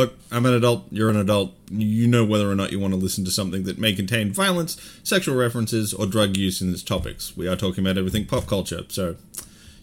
[0.00, 1.52] Look, I'm an adult, you're an adult.
[1.70, 4.80] You know whether or not you want to listen to something that may contain violence,
[5.02, 7.36] sexual references, or drug use in its topics.
[7.36, 9.16] We are talking about everything pop culture, so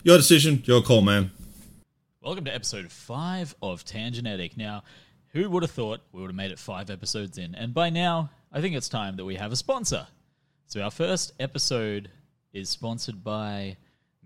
[0.01, 1.29] your decision, your call, man.
[2.19, 4.57] Welcome to episode five of Tangenetic.
[4.57, 4.83] Now,
[5.33, 7.53] who would have thought we would have made it five episodes in?
[7.53, 10.07] And by now, I think it's time that we have a sponsor.
[10.65, 12.09] So, our first episode
[12.53, 13.77] is sponsored by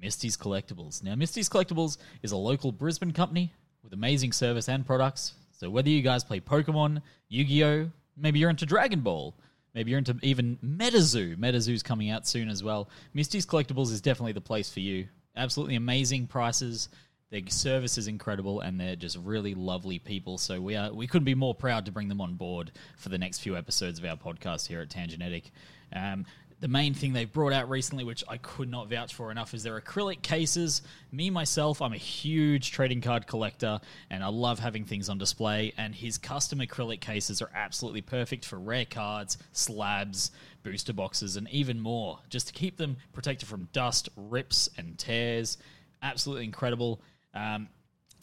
[0.02, 1.04] Misty's Collectibles.
[1.04, 3.52] Now, Misty's Collectibles is a local Brisbane company
[3.84, 5.34] with amazing service and products.
[5.62, 9.36] So, whether you guys play Pokemon, Yu Gi Oh!, maybe you're into Dragon Ball,
[9.75, 12.89] maybe you're into even MetaZoo, MetaZoo's coming out soon as well.
[13.14, 15.07] Misty's Collectibles is definitely the place for you.
[15.36, 16.89] Absolutely amazing prices.
[17.29, 20.39] Their service is incredible, and they're just really lovely people.
[20.39, 23.20] So we are we couldn't be more proud to bring them on board for the
[23.20, 25.51] next few episodes of our podcast here at Tangenetic.
[25.96, 26.25] Um,
[26.61, 29.64] the main thing they've brought out recently, which I could not vouch for enough, is
[29.64, 30.84] their acrylic cases.
[31.11, 33.80] Me myself, I'm a huge trading card collector,
[34.11, 35.73] and I love having things on display.
[35.78, 41.50] And his custom acrylic cases are absolutely perfect for rare cards, slabs, booster boxes, and
[41.50, 45.58] even more, just to keep them protected from dust, rips, and tears.
[46.04, 47.02] Absolutely incredible.
[47.34, 47.70] Um,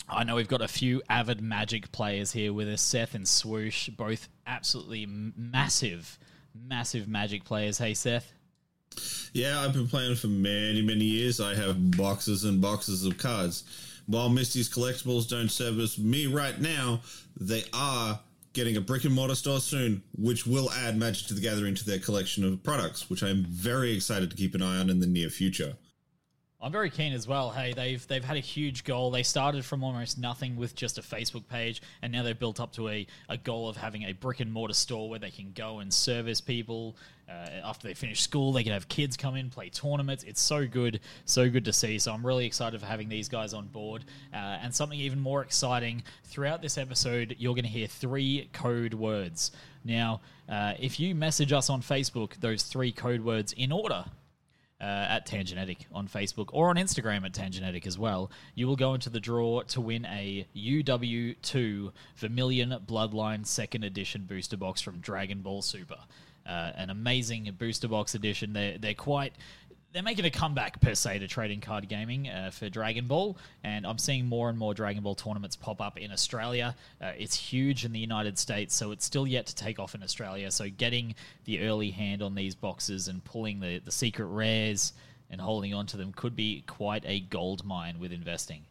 [0.08, 3.88] I know we've got a few avid Magic players here with us, Seth and Swoosh,
[3.88, 6.18] both absolutely massive,
[6.66, 7.78] massive Magic players.
[7.78, 8.32] Hey, Seth.
[9.32, 11.40] Yeah, I've been playing for many, many years.
[11.40, 13.64] I have boxes and boxes of cards.
[14.06, 17.02] While Misty's collectibles don't service me right now,
[17.38, 18.18] they are
[18.54, 21.84] getting a brick and mortar store soon, which will add Magic to the Gathering to
[21.84, 25.06] their collection of products, which I'm very excited to keep an eye on in the
[25.06, 25.74] near future.
[26.60, 27.50] I'm very keen as well.
[27.50, 29.12] Hey, they've they've had a huge goal.
[29.12, 32.72] They started from almost nothing with just a Facebook page, and now they've built up
[32.72, 35.78] to a, a goal of having a brick and mortar store where they can go
[35.78, 36.96] and service people.
[37.28, 40.24] Uh, after they finish school, they can have kids come in, play tournaments.
[40.24, 41.98] It's so good, so good to see.
[41.98, 44.04] So I'm really excited for having these guys on board.
[44.32, 48.94] Uh, and something even more exciting throughout this episode, you're going to hear three code
[48.94, 49.52] words.
[49.84, 54.06] Now, uh, if you message us on Facebook those three code words in order,
[54.80, 58.94] uh, at Tangenetic on Facebook or on Instagram at Tangenetic as well, you will go
[58.94, 65.40] into the draw to win a UW2 Vermilion Bloodline Second Edition booster box from Dragon
[65.40, 65.98] Ball Super.
[66.46, 68.54] Uh, an amazing booster box edition.
[68.54, 69.34] They're, they're quite
[69.92, 73.86] they're making a comeback per se to trading card gaming uh, for Dragon Ball, and
[73.86, 76.76] I'm seeing more and more Dragon Ball tournaments pop up in Australia.
[77.00, 80.02] Uh, it's huge in the United States, so it's still yet to take off in
[80.02, 80.50] Australia.
[80.50, 84.92] So getting the early hand on these boxes and pulling the, the secret rares
[85.30, 88.62] and holding on to them could be quite a gold mine with investing.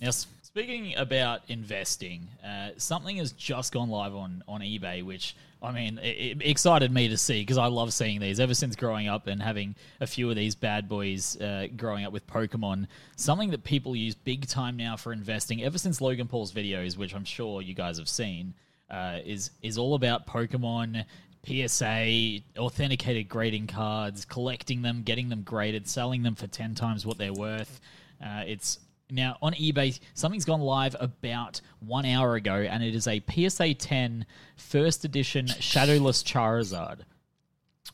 [0.00, 0.10] Now,
[0.54, 5.98] speaking about investing, uh, something has just gone live on, on eBay, which I mean,
[5.98, 8.38] it, it excited me to see because I love seeing these.
[8.38, 12.12] Ever since growing up and having a few of these bad boys uh, growing up
[12.12, 15.64] with Pokemon, something that people use big time now for investing.
[15.64, 18.54] Ever since Logan Paul's videos, which I'm sure you guys have seen,
[18.88, 21.04] uh, is is all about Pokemon.
[21.46, 27.18] PSA, authenticated grading cards, collecting them, getting them graded, selling them for 10 times what
[27.18, 27.82] they're worth.
[28.24, 28.78] Uh, it's
[29.10, 33.74] now, on eBay, something's gone live about one hour ago, and it is a PSA
[33.74, 34.24] 10
[34.56, 37.00] first edition Shadowless Charizard,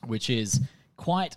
[0.07, 0.61] which is
[0.97, 1.37] quite,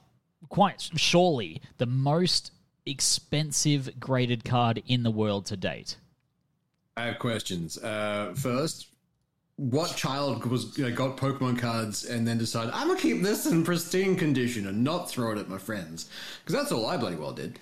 [0.49, 2.51] quite surely the most
[2.85, 5.97] expensive graded card in the world to date.
[6.95, 7.77] I have questions.
[7.79, 8.87] Uh, first,
[9.55, 13.63] what child was uh, got Pokemon cards and then decided I'm gonna keep this in
[13.63, 16.09] pristine condition and not throw it at my friends?
[16.39, 17.59] Because that's all I bloody well did.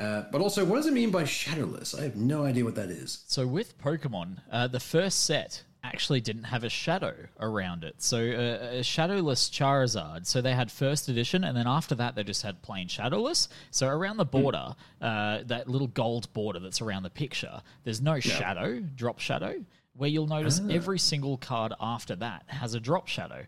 [0.00, 1.94] Uh, but also, what does it mean by shadowless?
[1.94, 3.22] I have no idea what that is.
[3.26, 7.96] So with Pokemon, uh, the first set actually didn't have a shadow around it.
[7.98, 10.26] So uh, a shadowless Charizard.
[10.26, 13.48] So they had first edition, and then after that they just had plain shadowless.
[13.70, 18.20] So around the border, uh, that little gold border that's around the picture, there's no
[18.20, 19.62] shadow, drop shadow.
[19.94, 23.44] Where you'll notice every single card after that has a drop shadow.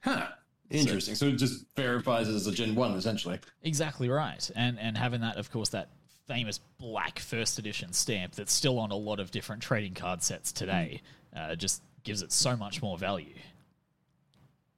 [0.00, 0.28] Huh.
[0.70, 1.14] Interesting.
[1.14, 3.38] So, it just verifies it as a Gen 1, essentially.
[3.62, 4.50] Exactly right.
[4.56, 5.90] And and having that, of course, that
[6.26, 10.52] famous black first edition stamp that's still on a lot of different trading card sets
[10.52, 11.00] today
[11.36, 13.34] uh, just gives it so much more value.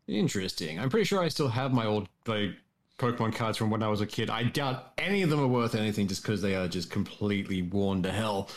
[0.07, 0.79] Interesting.
[0.79, 2.53] I'm pretty sure I still have my old like
[2.99, 4.31] Pokemon cards from when I was a kid.
[4.31, 8.03] I doubt any of them are worth anything just because they are just completely worn
[8.03, 8.49] to hell.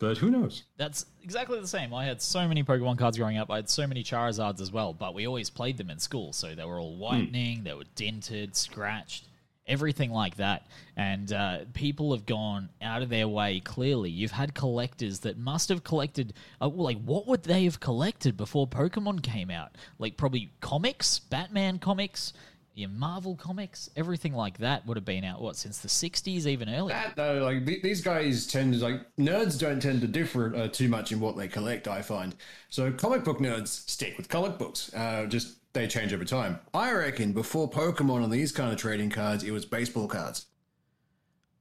[0.00, 0.64] But who knows?
[0.78, 1.92] That's exactly the same.
[1.92, 3.50] I had so many Pokemon cards growing up.
[3.50, 6.32] I had so many Charizards as well, but we always played them in school.
[6.32, 9.28] So they were all whitening, they were dented, scratched,
[9.66, 10.66] everything like that.
[10.96, 14.08] And uh, people have gone out of their way, clearly.
[14.08, 16.32] You've had collectors that must have collected,
[16.62, 19.76] uh, like, what would they have collected before Pokemon came out?
[19.98, 22.32] Like, probably comics, Batman comics.
[22.80, 26.68] Your Marvel comics, everything like that would have been out what since the '60s, even
[26.68, 26.94] earlier.
[26.94, 30.68] That though, like th- these guys tend to like nerds don't tend to differ uh,
[30.68, 31.86] too much in what they collect.
[31.86, 32.34] I find
[32.68, 34.92] so comic book nerds stick with comic books.
[34.94, 36.58] Uh, just they change over time.
[36.74, 40.46] I reckon before Pokemon and these kind of trading cards, it was baseball cards.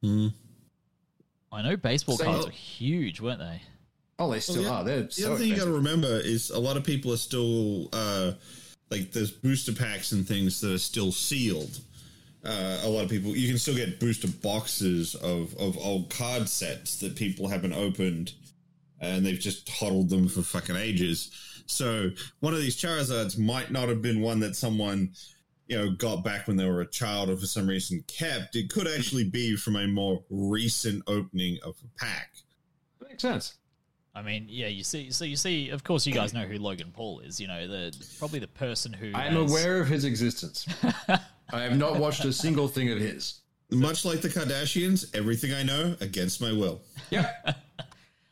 [0.04, 3.62] I know baseball So- cards were huge, weren't they?
[4.18, 4.83] Oh, they still the- are.
[4.83, 7.18] They're The so other thing you got to remember is a lot of people are
[7.18, 8.33] still uh,
[8.90, 11.80] like there's booster packs and things that are still sealed.
[12.44, 16.48] Uh, a lot of people you can still get booster boxes of of old card
[16.48, 18.34] sets that people haven't opened,
[19.00, 21.32] and they've just hodled them for fucking ages.
[21.66, 22.10] So
[22.40, 25.12] one of these Charizards might not have been one that someone
[25.68, 28.56] you know got back when they were a child or for some reason kept.
[28.56, 32.32] It could actually be from a more recent opening of a pack.
[33.08, 33.54] Makes sense.
[34.16, 36.92] I mean, yeah, you see, so you see, of course, you guys know who Logan
[36.92, 37.40] Paul is.
[37.40, 40.68] You know, the probably the person who I am has- aware of his existence.
[41.52, 43.40] I have not watched a single thing of his.
[43.72, 46.82] Much like the Kardashians, everything I know against my will.
[47.12, 47.32] Yeah.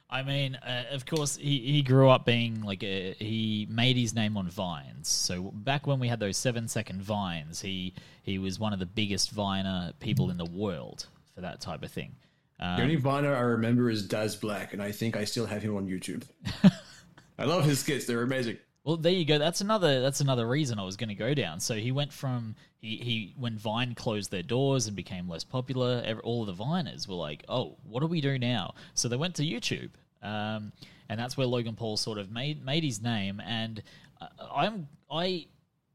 [0.10, 4.16] I mean, uh, of course, he, he grew up being like a, he made his
[4.16, 5.10] name on vines.
[5.10, 8.86] So back when we had those seven second vines, he he was one of the
[8.86, 12.16] biggest viner people in the world for that type of thing.
[12.60, 15.76] The only Viner I remember is Daz Black, and I think I still have him
[15.76, 16.24] on YouTube.
[17.40, 18.58] I love his skits; they're amazing.
[18.88, 19.38] Well, there you go.
[19.38, 20.02] That's another.
[20.02, 21.60] That's another reason I was going to go down.
[21.60, 26.02] So he went from he he when Vine closed their doors and became less popular.
[26.06, 29.18] ev all of the Viners were like, "Oh, what do we do now?" So they
[29.18, 29.90] went to YouTube,
[30.24, 30.72] um,
[31.10, 33.42] and that's where Logan Paul sort of made made his name.
[33.46, 33.84] And
[34.22, 35.48] uh, I'm I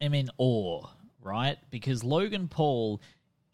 [0.03, 0.87] am in awe,
[1.23, 1.57] right?
[1.71, 3.01] Because Logan Paul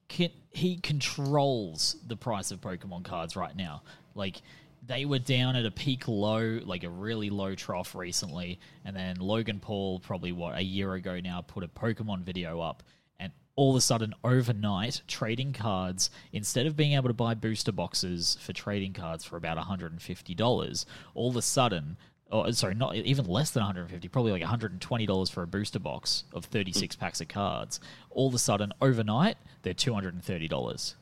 [0.08, 3.82] can he controls the price of Pokemon cards right now.
[4.14, 4.42] Like
[4.86, 9.16] they were down at a peak low, like a really low trough recently, and then
[9.16, 12.82] Logan Paul probably what a year ago now put a Pokemon video up
[13.20, 17.72] and all of a sudden overnight trading cards instead of being able to buy booster
[17.72, 20.84] boxes for trading cards for about $150
[21.14, 21.96] all of a sudden
[22.30, 26.44] or sorry not even less than 150 probably like $120 for a booster box of
[26.44, 27.00] 36 hmm.
[27.00, 27.80] packs of cards
[28.10, 30.94] all of a sudden overnight they're $230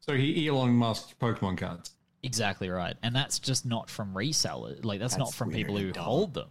[0.00, 1.92] So he Elon Musk Pokemon cards.
[2.22, 6.04] exactly right and that's just not from resellers like that's, not from people who dumb.
[6.04, 6.50] hold them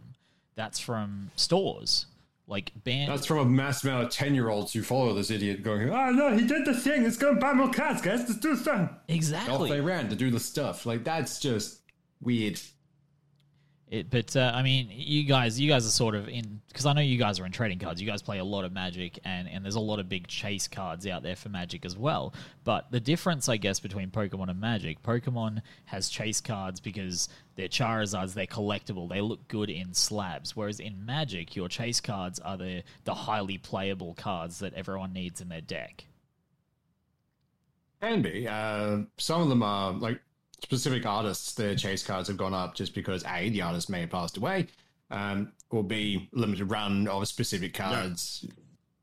[0.56, 2.06] that's from stores
[2.48, 6.12] like band That's from a mass amount of ten-year-olds who follow this idiot, going, "Oh
[6.12, 7.04] no, he did the thing.
[7.04, 8.20] Let's go buy more cards, guys.
[8.20, 8.96] Let's do something."
[9.50, 10.86] Off they ran to do the stuff.
[10.86, 11.82] Like that's just
[12.22, 12.60] weird.
[13.88, 16.94] It, but uh, I mean, you guys, you guys are sort of in because I
[16.94, 18.02] know you guys are in trading cards.
[18.02, 20.68] You guys play a lot of Magic, and and there's a lot of big chase
[20.68, 22.34] cards out there for Magic as well.
[22.64, 27.68] But the difference, I guess, between Pokemon and Magic, Pokemon has chase cards because they're
[27.68, 30.56] Charizards, they're collectible, they look good in slabs.
[30.56, 35.42] Whereas in Magic, your chase cards are the the highly playable cards that everyone needs
[35.42, 36.06] in their deck.
[38.02, 38.48] Can be.
[38.48, 40.20] Uh, some of them are like
[40.70, 41.54] specific artists.
[41.54, 44.68] Their chase cards have gone up just because a the artist may have passed away,
[45.12, 48.46] um, or b limited run of specific cards.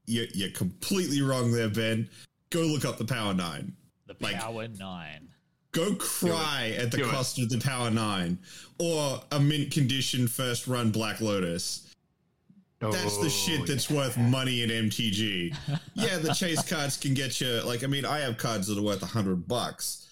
[0.07, 2.09] You're, you're completely wrong there, Ben.
[2.51, 3.73] Go look up the Power Nine.
[4.09, 5.29] The Like- Power Nine.
[5.71, 7.11] Go cry at the Do it.
[7.11, 8.39] cost of the Power Nine,
[8.79, 11.89] or a mint condition first run Black Lotus.
[12.81, 15.55] That's the Oh, shit that's worth money in MTG.
[15.95, 17.63] yeah, the chase cards can get you.
[17.63, 20.09] Like, I mean, I have cards that are worth a hundred bucks.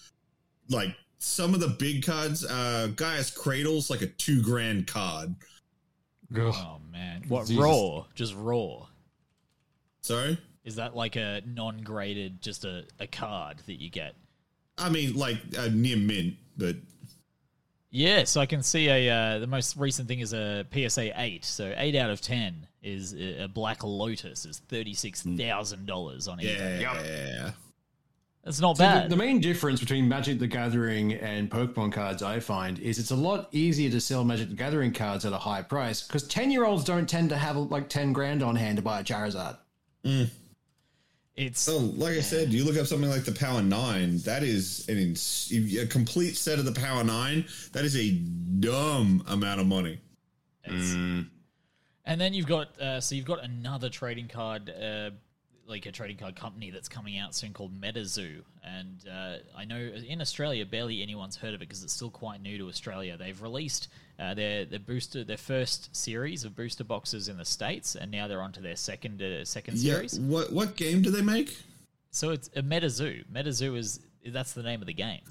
[0.69, 5.35] Like some of the big cards, uh, Gaea's Cradle's like a two grand card.
[6.35, 6.53] Ugh.
[6.55, 7.63] Oh man, what Jesus.
[7.63, 8.05] raw?
[8.15, 8.87] Just raw.
[10.01, 14.15] Sorry, Is that like a non-graded, just a, a card that you get?
[14.77, 16.75] I mean like uh, near mint, but
[17.91, 19.09] Yes, I can see a.
[19.09, 21.43] Uh, the most recent thing is a PSA eight.
[21.43, 26.27] So eight out of ten is a a Black Lotus is thirty six thousand dollars
[26.29, 26.81] on eBay.
[26.81, 27.51] yeah,
[28.43, 29.09] That's not So the, bad.
[29.11, 33.15] the main difference between Magic the Gathering and Pokemon cards, I find, is it's a
[33.15, 36.65] lot easier to sell Magic the Gathering cards at a high price because 10 year
[36.65, 39.57] olds don't tend to have like 10 grand on hand to buy a Charizard.
[41.35, 44.17] it's So, like I said, you look up something like the Power Nine.
[44.19, 47.45] That is an ins- a complete set of the Power Nine.
[47.73, 49.99] That is a dumb amount of money.
[50.65, 50.93] it's-
[52.05, 55.11] And then you've got uh, so you've got another trading card, uh,
[55.67, 59.77] like a trading card company that's coming out soon called MetaZoo, and uh, I know
[59.77, 63.15] in Australia barely anyone's heard of it because it's still quite new to Australia.
[63.17, 63.87] They've released
[64.19, 68.27] uh, their their booster their first series of booster boxes in the states, and now
[68.27, 69.93] they're onto their second uh, second Yeah.
[69.95, 70.19] series.
[70.19, 71.57] What what game do they make?
[72.11, 73.25] So it's a MetaZoo.
[73.31, 75.21] MetaZoo is that's the name of the game.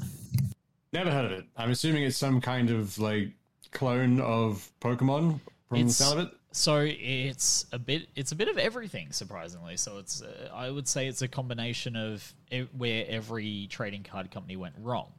[0.93, 1.45] Never heard of it.
[1.57, 3.31] I'm assuming it's some kind of like
[3.73, 6.33] clone of Pokemon from It's- the sound of it.
[6.53, 9.77] So it's a bit it's a bit of everything surprisingly.
[9.77, 14.31] So it's uh, i would say it's a combination of e- where every trading card
[14.31, 15.13] company went wrong.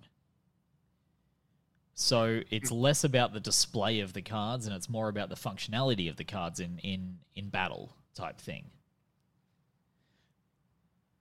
[1.94, 6.10] So it's less about the display of the cards and it's more about the functionality
[6.10, 8.66] of the cards in in in battle type thing.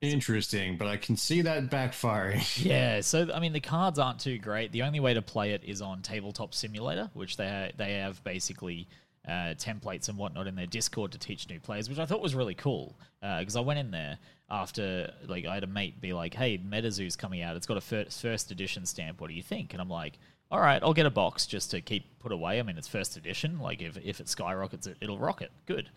[0.00, 2.64] Interesting, but I can see that backfiring.
[2.64, 4.72] yeah so i mean the cards aren't too great.
[4.72, 8.24] The only way to play it is on tabletop simulator which they ha- they have
[8.24, 8.88] basically
[9.26, 12.34] uh, templates and whatnot in their Discord to teach new players, which I thought was
[12.34, 12.98] really cool.
[13.20, 14.18] Because I went in there
[14.50, 17.54] after, like, I had a mate be like, "Hey, MetaZoo's coming out.
[17.56, 19.20] It's got a first, first edition stamp.
[19.20, 20.18] What do you think?" And I'm like,
[20.50, 22.58] "All right, I'll get a box just to keep put away.
[22.58, 23.60] I mean, it's first edition.
[23.60, 25.52] Like, if if it skyrockets, it, it'll rocket.
[25.66, 25.90] Good."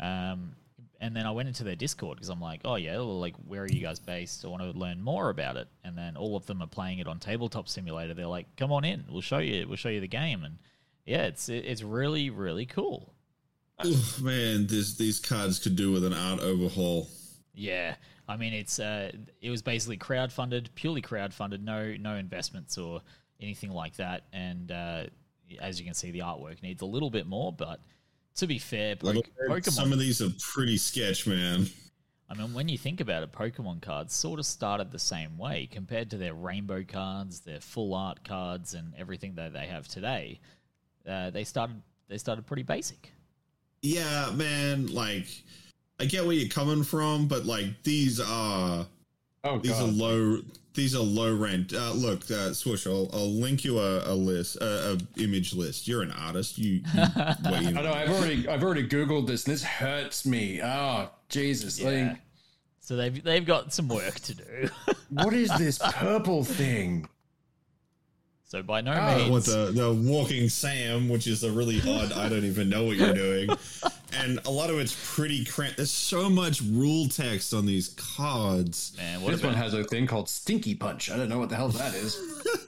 [0.00, 0.56] Um,
[1.00, 3.62] and then I went into their Discord because I'm like, "Oh yeah, well, like, where
[3.62, 4.44] are you guys based?
[4.44, 7.06] I want to learn more about it." And then all of them are playing it
[7.06, 8.14] on Tabletop Simulator.
[8.14, 9.04] They're like, "Come on in.
[9.08, 9.66] We'll show you.
[9.68, 10.58] We'll show you the game." And
[11.04, 13.14] yeah, it's it's really really cool.
[13.84, 17.08] Oof, man, this, these cards could do with an art overhaul.
[17.54, 17.96] Yeah,
[18.28, 23.02] I mean it's uh, it was basically crowdfunded, purely crowdfunded, no no investments or
[23.40, 24.24] anything like that.
[24.32, 25.04] And uh,
[25.60, 27.80] as you can see, the artwork needs a little bit more, but
[28.36, 29.70] to be fair, po- Pokemon.
[29.70, 31.66] Some of these are pretty sketch, man.
[32.28, 35.68] I mean, when you think about it, Pokemon cards sort of started the same way
[35.70, 40.40] compared to their rainbow cards, their full art cards, and everything that they have today.
[41.08, 43.12] Uh, they started they started pretty basic.
[43.82, 44.86] Yeah, man.
[44.86, 45.26] Like,
[46.00, 48.86] I get where you're coming from, but like these are
[49.44, 50.38] Oh these are low.
[50.72, 51.74] These are low rent.
[51.74, 52.86] Uh, look, uh, Swoosh.
[52.86, 55.86] I'll, I'll link you a, a list, a, a image list.
[55.86, 56.56] You're an artist.
[56.58, 56.76] You.
[56.76, 56.82] you
[57.50, 57.76] weigh in.
[57.78, 57.92] I know.
[57.92, 60.62] I've already I've already googled this, and this hurts me.
[60.62, 61.80] Oh Jesus!
[61.80, 62.16] Like,
[62.80, 64.68] So they've they've got some work to do.
[65.10, 67.06] what is this purple thing?
[68.54, 72.12] So by no Oh, means, with the, the walking Sam, which is a really odd.
[72.12, 73.50] I don't even know what you're doing,
[74.12, 75.78] and a lot of it's pretty cramped.
[75.78, 78.94] There's so much rule text on these cards.
[78.96, 81.10] man, what This one has a thing called Stinky Punch.
[81.10, 82.16] I don't know what the hell that is.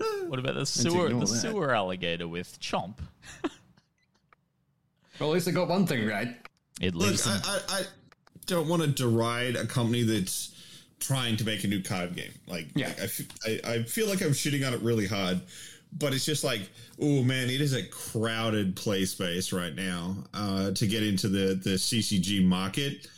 [0.27, 1.27] what about the sewer the that.
[1.29, 2.95] sewer alligator with Chomp?
[5.19, 6.37] Well, at least I got one thing right.
[6.81, 7.83] It Look, lives I, I, I
[8.45, 10.53] don't want to deride a company that's
[11.01, 12.33] trying to make a new card game.
[12.47, 12.89] Like, Yeah.
[12.89, 15.41] like, I, f- I, I feel like I'm shitting on it really hard,
[15.99, 16.69] but it's just like,
[17.01, 21.55] oh man, it is a crowded play space right now uh, to get into the
[21.55, 23.09] the CCG market.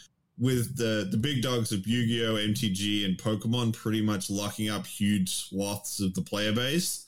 [0.40, 5.35] With the the big dogs of Yu-Gi-Oh, MTG, and Pokemon pretty much locking up huge
[5.35, 7.06] swaths of the player base.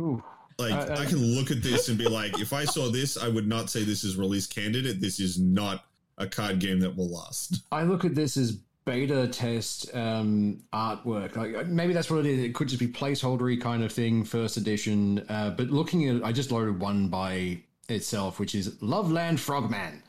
[0.00, 0.22] Ooh.
[0.58, 3.16] Like Uh, uh, I can look at this and be like, if I saw this,
[3.16, 5.00] I would not say this is release candidate.
[5.00, 5.84] This is not
[6.18, 7.62] a card game that will last.
[7.70, 11.36] I look at this as beta test um, artwork.
[11.36, 12.38] Like maybe that's what it is.
[12.42, 15.26] It could just be placeholdery kind of thing, first edition.
[15.28, 20.02] Uh, but looking at, I just loaded one by itself, which is Loveland Frogman,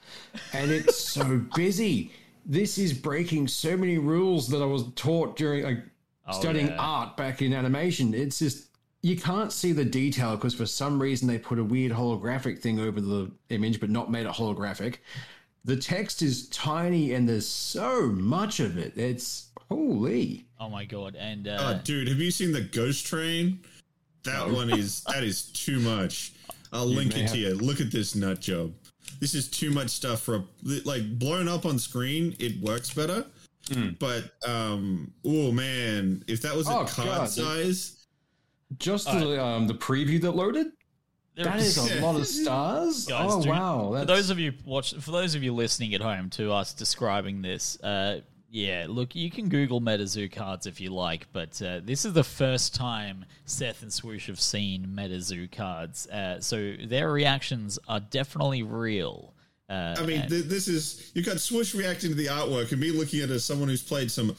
[0.54, 2.14] and it's so busy.
[2.46, 5.84] This is breaking so many rules that I was taught during like
[6.30, 6.76] Oh, studying yeah.
[6.78, 8.14] art back in animation.
[8.14, 8.68] It's just
[9.02, 12.80] you can't see the detail because for some reason they put a weird holographic thing
[12.82, 14.96] over the image, but not made it holographic.
[15.68, 18.98] The text is tiny and there's so much of it.
[18.98, 20.46] It's holy.
[20.62, 23.60] oh my god, and uh, Oh, dude, have you seen the Ghost Train?
[24.24, 26.32] That one is that is too much.
[26.72, 27.54] I'll link may it to you.
[27.56, 28.74] Look at this nut job.
[29.20, 30.44] This is too much stuff for a
[30.86, 32.34] like blown up on screen.
[32.40, 33.26] It works better,
[34.00, 38.06] but um, oh man, if that was a Oh, card God, size,
[38.80, 40.68] Just the um, the preview that loaded.
[41.38, 43.06] There That is- is a lot of stars.
[43.06, 43.96] Guys, oh do- wow!
[44.00, 47.42] For those of you watch, for those of you listening at home to us describing
[47.42, 52.06] this, uh, yeah, look, you can Google MetaZoo cards if you like, but uh, this
[52.06, 57.78] is the first time Seth and Swoosh have seen MetaZoo cards, uh, so their reactions
[57.88, 59.34] are definitely real.
[59.70, 62.82] Uh, I mean, and- th- this is you've got Swoosh reacting to the artwork and
[62.82, 64.36] me looking at it as someone who's played some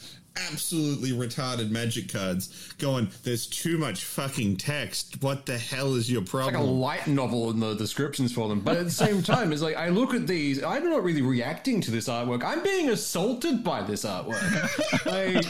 [0.51, 5.23] absolutely retarded magic cards, going, "There's too much fucking text.
[5.23, 6.55] What the hell is your problem?
[6.55, 8.61] like a light novel in the descriptions for them.
[8.61, 10.63] But at the same time, it's like I look at these.
[10.63, 12.43] I'm not really reacting to this artwork.
[12.45, 15.07] I'm being assaulted by this artwork.
[15.07, 15.45] like,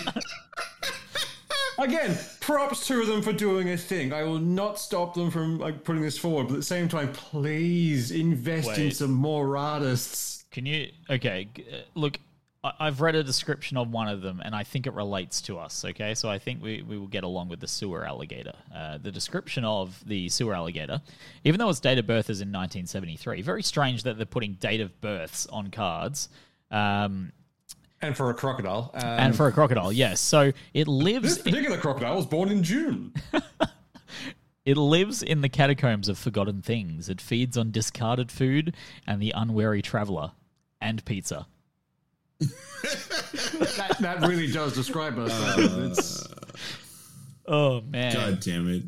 [1.79, 4.13] again, props to them for doing a thing.
[4.13, 6.45] I will not stop them from like putting this forward.
[6.49, 10.45] But at the same time, please invest in some more artists.
[10.51, 10.91] Can you?
[11.11, 12.21] Okay, uh, look, I-
[12.65, 15.85] I've read a description of one of them, and I think it relates to us.
[15.85, 18.55] Okay, so I think we, we will get along with the sewer alligator.
[18.75, 21.01] Uh, the description of the sewer alligator,
[21.45, 24.81] even though its date of birth is in 1973, very strange that they're putting date
[24.81, 26.29] of births on cards.
[26.73, 27.31] Um,
[28.03, 30.21] And for a crocodile, um, and for a crocodile, yes.
[30.21, 31.37] So it lives.
[31.37, 33.15] this particular crocodile was born in June.
[34.65, 37.09] It lives in the catacombs of forgotten things.
[37.09, 38.75] It feeds on discarded food
[39.07, 40.33] and the unwary traveler,
[40.79, 41.47] and pizza.
[42.41, 45.33] That, that really does describe us.
[45.33, 46.29] Uh, it's,
[47.49, 48.13] Oh man!
[48.13, 48.83] God damn it.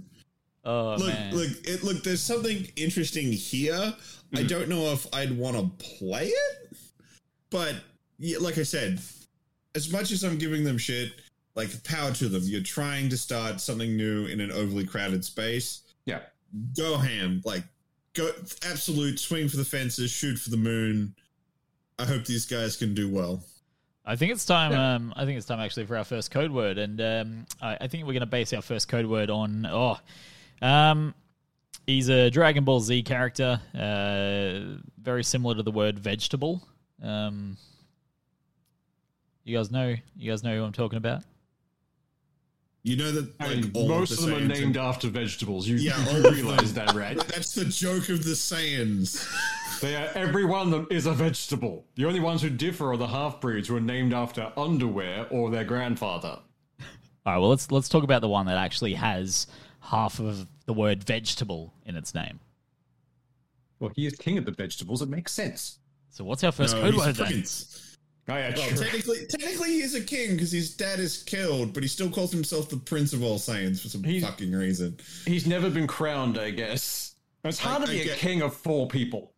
[0.65, 1.35] oh Look, man!
[1.35, 2.03] look, it, look.
[2.03, 3.95] There's something interesting here.
[4.35, 4.47] I hmm.
[4.47, 6.77] don't know if I'd want to play it,
[7.49, 7.75] but
[8.19, 9.01] yeah, like I said,
[9.75, 11.13] as much as I'm giving them shit,
[11.57, 12.43] like power to them.
[12.45, 15.83] You're trying to start something new in an overly crowded space.
[16.05, 16.21] yeah.
[16.77, 17.63] Go ham, like
[18.15, 18.31] go
[18.69, 21.15] absolute swing for the fences, shoot for the moon.
[22.01, 23.43] I hope these guys can do well.
[24.07, 24.73] I think it's time.
[24.73, 24.95] Yeah.
[24.95, 27.87] Um, I think it's time actually for our first code word, and um, I, I
[27.89, 29.67] think we're going to base our first code word on.
[29.71, 29.99] Oh,
[30.63, 31.15] um,
[31.87, 36.63] he's a Dragon Ball Z character, uh, very similar to the word vegetable.
[37.03, 37.59] Um,
[39.45, 39.95] you guys know.
[40.17, 41.23] You guys know who I'm talking about.
[42.83, 44.77] You know that I like mean, all most of, of the them are Saiyans named
[44.79, 45.69] after vegetables.
[45.69, 47.19] You, Yeah, all you realize that, right?
[47.29, 49.29] That's the joke of the Saiyans.
[49.81, 51.85] They are, every one of them is a vegetable.
[51.95, 55.51] The only ones who differ are the half breeds who are named after underwear or
[55.51, 56.39] their grandfather.
[56.79, 57.39] All right.
[57.39, 59.47] Well, let's let's talk about the one that actually has
[59.81, 62.41] half of the word vegetable in its name.
[63.79, 65.01] Well, he is king of the vegetables.
[65.03, 65.79] It makes sense.
[66.11, 67.27] So what's our first No, code word then?
[67.27, 67.97] prince.
[68.29, 68.85] Oh, yeah, Well, sure.
[68.85, 72.69] technically, technically, he's a king because his dad is killed, but he still calls himself
[72.69, 74.99] the Prince of all Saiyans for some He's- fucking reason.
[75.27, 77.17] He's never been crowned, I guess.
[77.43, 79.33] It's hard I- to be I a get- king of four people.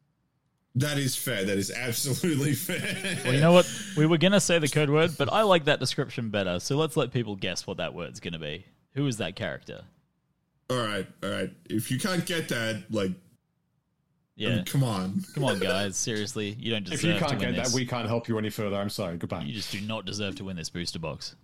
[0.74, 1.44] That is fair.
[1.44, 3.18] That is absolutely fair.
[3.24, 3.70] Well, you know what?
[3.96, 6.60] We were going to say the code word, but I like that description better.
[6.60, 8.64] So let's let people guess what that word's going to be.
[8.94, 9.82] Who is that character?
[10.70, 11.50] all right, all right.
[11.68, 13.10] If you can't get that, like,
[14.36, 14.62] Yeah.
[14.64, 15.22] come on.
[15.34, 15.98] Come on, guys.
[15.98, 18.48] Seriously, you don't deserve If you can't win get that, we can't help you any
[18.48, 18.76] further.
[18.76, 19.18] I'm sorry.
[19.18, 19.42] Goodbye.
[19.42, 21.36] You just do not deserve to win this booster box.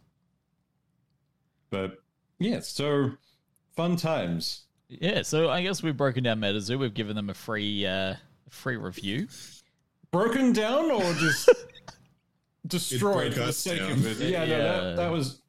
[1.68, 1.98] But
[2.38, 3.10] yeah, so
[3.76, 4.62] fun times.
[4.88, 6.78] Yeah, so I guess we've broken down MetaZoo.
[6.78, 8.14] We've given them a free uh,
[8.50, 9.28] free review.
[10.10, 11.48] Broken down or just
[12.66, 13.92] destroyed for the sake down.
[13.92, 14.28] of it?
[14.30, 15.40] Yeah, no, that, that was.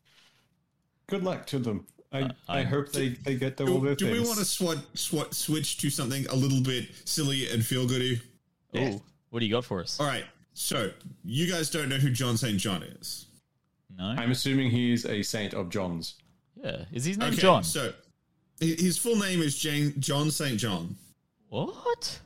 [1.08, 1.86] Good luck to them.
[2.12, 4.20] I, I, I- hope they, they get their, all Do, their do things.
[4.20, 8.22] we want to swat, swat, switch to something a little bit silly and feel goody?
[8.74, 8.92] Yeah.
[8.96, 10.00] Oh, what do you got for us?
[10.00, 10.26] All right.
[10.54, 10.92] So
[11.24, 12.58] you guys don't know who Jon St.
[12.58, 13.28] John is.
[13.98, 14.06] No.
[14.06, 16.16] I'm assuming he's a saint of John's.
[16.62, 17.64] yeah, is his name Okay, John?
[17.64, 17.94] So
[18.60, 20.58] his full name is Jane, Jon St.
[20.60, 20.96] John.
[21.50, 22.20] What?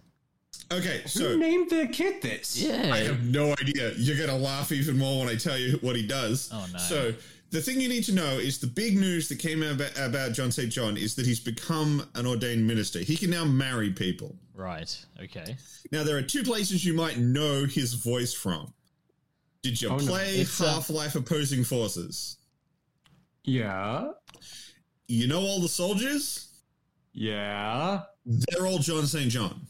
[0.78, 2.60] Okay, Who so named the kid this?
[2.62, 2.90] Yeah.
[2.94, 3.94] I have no idea.
[3.98, 6.50] You're gonna laugh even more when I tell you what he does.
[6.52, 6.80] Oh, no.
[6.80, 7.14] So
[7.52, 10.32] the thing you need to know is the big news that came out about, about
[10.34, 10.72] Jon St.
[10.72, 13.00] John is that he's become an ordained minister.
[13.00, 14.36] He can now marry people.
[14.56, 14.98] Right.
[15.22, 15.56] Okay.
[15.92, 18.74] Now there are two places you might know his voice from.
[19.62, 22.38] Did you Oh, play It's, uh, Half Life Opposing Forces?
[23.44, 24.10] Yeah.
[25.08, 26.48] You know all the soldiers?
[27.14, 28.02] Yeah.
[28.26, 29.30] They're all Jon St.
[29.30, 29.68] John.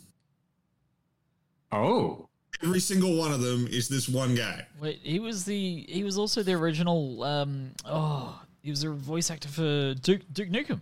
[1.74, 2.30] Oh.
[2.62, 4.66] Every single one of them is this one guy.
[4.80, 7.22] Wait, he was the he was also the original.
[7.24, 10.80] Um, oh, he was a voice actor for Duke Duke Nukem.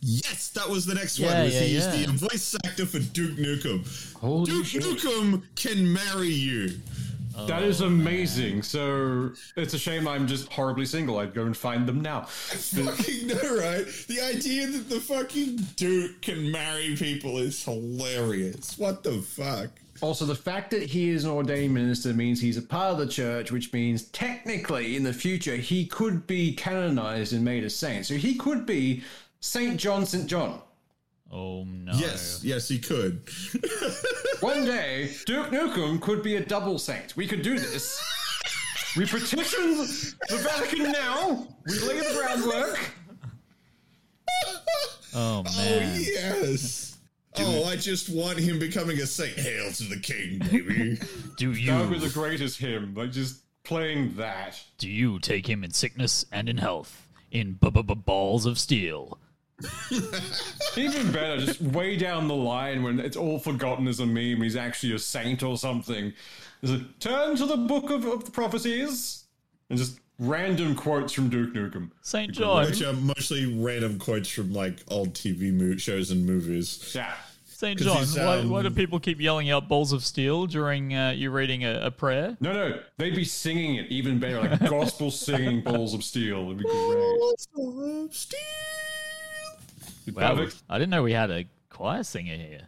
[0.00, 1.44] Yes, that was the next Yeah, one.
[1.44, 1.78] was yeah, he yeah.
[1.94, 4.14] is the voice actor for Duke Nukem.
[4.18, 4.82] Holy Duke shit.
[4.82, 6.72] Nukem can marry you.
[7.46, 8.62] That is Oh, amazing.
[8.62, 11.18] So it's a shame I'm just horribly single.
[11.18, 12.22] I'd go and find them now.
[12.22, 13.86] fucking know, right?
[14.08, 18.76] The idea that the fucking Duke can marry people is hilarious.
[18.76, 19.70] What the fuck?
[20.02, 23.06] Also, the fact that he is an ordained minister means he's a part of the
[23.06, 28.04] church, which means technically in the future he could be canonized and made a saint.
[28.04, 29.04] So he could be
[29.38, 30.26] Saint Jon St.
[30.26, 30.60] John.
[31.30, 31.92] Oh no.
[31.94, 33.22] Yes, yes, he could.
[34.40, 37.16] One day, Duke Nukem could be a double saint.
[37.16, 37.96] We could do this.
[38.96, 41.46] We petition the Vatican now.
[41.66, 42.78] We lay the groundwork.
[45.14, 46.00] Oh Oh man.
[47.36, 47.64] Yes.
[47.64, 49.38] Oh, I just want him becoming a saint.
[49.38, 50.98] Hail to the king, baby.
[51.36, 51.70] Do you?
[51.70, 52.94] That would be the greatest hymn.
[52.94, 54.60] Like just playing that.
[54.78, 58.58] do you take him in sickness and in health in b b b balls of
[58.58, 59.18] steel?
[60.76, 64.56] Even better, just way down the line when it's all forgotten as a meme, he's
[64.56, 66.12] actually a saint or something.
[66.60, 69.24] There's a turn to the book of, of the prophecies
[69.70, 71.90] and just random quotes from Duke Nukem.
[72.02, 72.66] Saint John.
[72.66, 76.92] Which are mostly random quotes from like old TV mo- shows and movies.
[76.94, 77.12] Yeah.
[77.44, 77.98] Saint 'Cause John.
[77.98, 81.30] he's, why, um, why do people keep yelling out balls of steel during uh, you
[81.30, 82.36] reading a, a prayer?
[82.40, 86.44] No, no, they'd be singing it even better, like gospel singing Balls of Steel.
[86.46, 87.38] It'd be great.
[87.56, 88.38] Of steel.
[90.14, 90.62] Wow, Perfect.
[90.68, 92.66] I didn't know we had a choir singer here.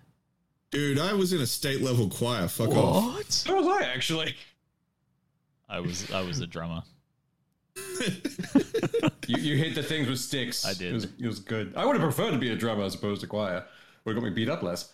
[0.70, 2.46] Dude, I was in a state level choir.
[2.46, 3.04] Fuck off.
[3.16, 3.32] What?
[3.32, 4.34] So was I, actually.
[5.68, 6.82] I was I was a drummer.
[9.26, 10.66] You, you hit the things with sticks.
[10.66, 10.90] I did.
[10.90, 11.72] It was, it was good.
[11.76, 13.64] I would have preferred to be a drummer as opposed to choir.
[14.04, 14.92] Would have got me beat up less.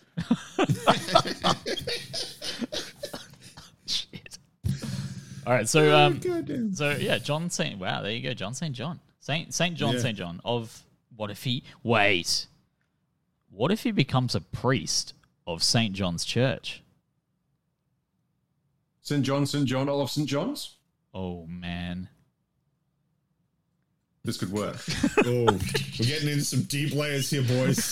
[3.85, 4.37] Shit.
[5.45, 6.73] All right, so um, Goddamn.
[6.73, 7.79] so yeah, John Saint.
[7.79, 9.99] Wow, there you go, John Saint John, Saint Saint John Yeah.
[9.99, 10.39] Saint John.
[10.45, 10.81] Of
[11.17, 12.47] what if he wait?
[13.49, 15.13] What if he becomes a priest
[15.45, 16.83] of Saint John's Church?
[19.01, 19.23] St.
[19.23, 19.65] John, St.
[19.65, 20.27] John, all of St.
[20.29, 20.77] John's?
[21.13, 22.07] Oh man,
[24.23, 24.77] This could work.
[25.25, 27.83] Oh, we're getting into some deep layers here, boys.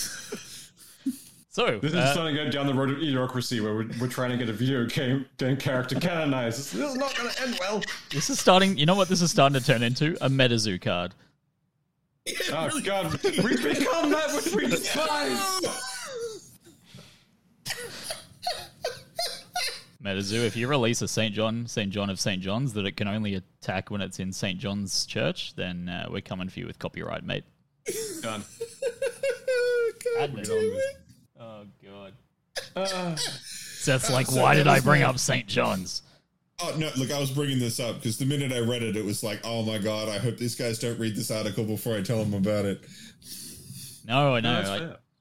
[1.50, 4.08] so This is uh, starting to go down the road of idiocracy where we're, we're
[4.08, 6.58] trying to get a video game, game character canonized.
[6.58, 7.82] This is not going to end well.
[8.10, 8.76] this is starting.
[8.78, 10.16] You know what this is starting to turn into?
[10.24, 11.14] A MetaZoo card.
[12.52, 13.12] Oh, God.
[13.24, 15.60] We've become that which we despise.
[20.04, 23.06] MetaZoo, if you release a Saint John, Saint John of Saint John's that it can
[23.08, 26.78] only attack when it's in Saint John's Church, then uh, we're coming for you with
[26.78, 27.44] copyright, mate.
[28.22, 28.42] Done.
[30.18, 30.96] God damn it.
[31.38, 32.12] Oh god.
[32.76, 33.16] Uh,
[33.80, 35.46] So it's like, So why did I bring my- up St.
[35.46, 36.02] John's?
[36.62, 36.90] Oh no!
[36.98, 39.40] Look, I was bringing this up because the minute I read it, it was like,
[39.44, 40.10] "Oh my god!
[40.10, 42.82] I hope these guys don't read this article before I tell them about it."
[44.06, 44.62] No, I know.
[44.62, 44.68] that's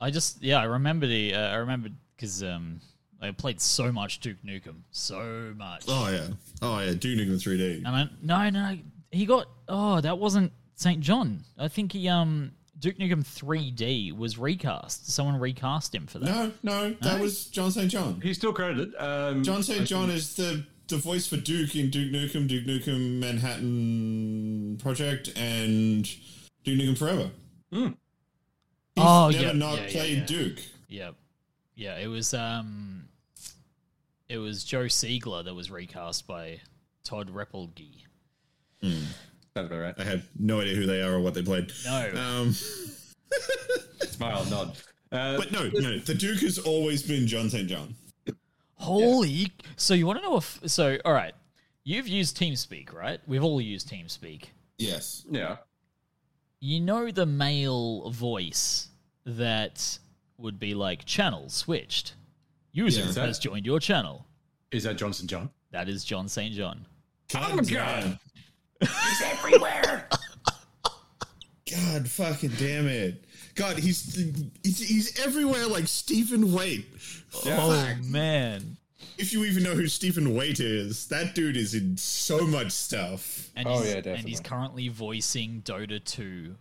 [0.02, 0.08] I.
[0.08, 2.82] I just, yeah, I remember the, uh, I remember because um,
[3.22, 5.84] I played so much Duke Nukem, so much.
[5.88, 6.28] Oh yeah,
[6.62, 7.78] oh yeah, Duke Nukem 3D.
[7.78, 8.78] And I, no, no,
[9.12, 9.48] he got.
[9.68, 11.02] Oh, that wasn't St.
[11.02, 11.44] John.
[11.58, 15.12] I think he um Duke Nukem 3D was recast.
[15.12, 16.30] Someone recast him for that.
[16.34, 17.22] No, no, that No?
[17.24, 17.92] was Jon St.
[17.92, 18.22] John.
[18.24, 18.94] he's still credited.
[18.98, 19.86] Um, Jon St.
[19.86, 26.04] John is the the voice for Duke in Duke Nukem, Duke Nukem Manhattan Project, and
[26.64, 27.32] Duke Nukem Forever.
[27.72, 27.92] He's
[28.98, 30.26] Oh, never yeah, not yeah, yeah, played yeah.
[30.26, 30.60] Duke.
[30.88, 31.12] Yeah,
[31.76, 31.98] yeah.
[31.98, 33.09] It was um,
[34.30, 36.62] it was Joe Siegler that was recast by
[37.04, 38.06] Todd Repelge.
[38.82, 39.96] That's about right.
[39.98, 41.72] I have no idea who they are or what they played.
[41.86, 42.12] No.
[42.16, 42.54] Um,
[44.02, 44.78] Smile, nod.
[45.12, 47.68] Uh, but no, no, the Duke has always been Jon St.
[47.68, 47.96] John.
[48.76, 49.52] Holy!
[49.76, 50.98] So you want to know if so?
[51.04, 51.34] All right,
[51.84, 53.20] you've used TeamSpeak, right?
[53.28, 54.46] We've all used TeamSpeak.
[54.78, 55.26] Yes.
[55.30, 55.58] yeah.
[56.62, 58.88] You know the male voice
[59.26, 60.00] that
[60.38, 62.14] would be like channel switched.
[62.72, 63.26] User Yeah.
[63.26, 64.26] has joined your channel.
[64.72, 65.30] Is that Jon St.
[65.30, 65.50] John?
[65.72, 66.54] That is Jon St.
[66.54, 66.86] John.
[67.32, 67.64] God, Oh my.
[67.64, 68.20] God.
[68.82, 70.08] He's everywhere.
[71.72, 73.26] God fucking damn it.
[73.56, 74.16] God, he's
[74.64, 76.86] he's, he's everywhere like Stephen Waite.
[77.46, 78.78] Oh man!
[79.18, 83.50] If you even know who Stephen Waite is, that dude is in so much stuff.
[83.56, 86.56] And Oh, he's, yeah, And he's currently voicing Dota 2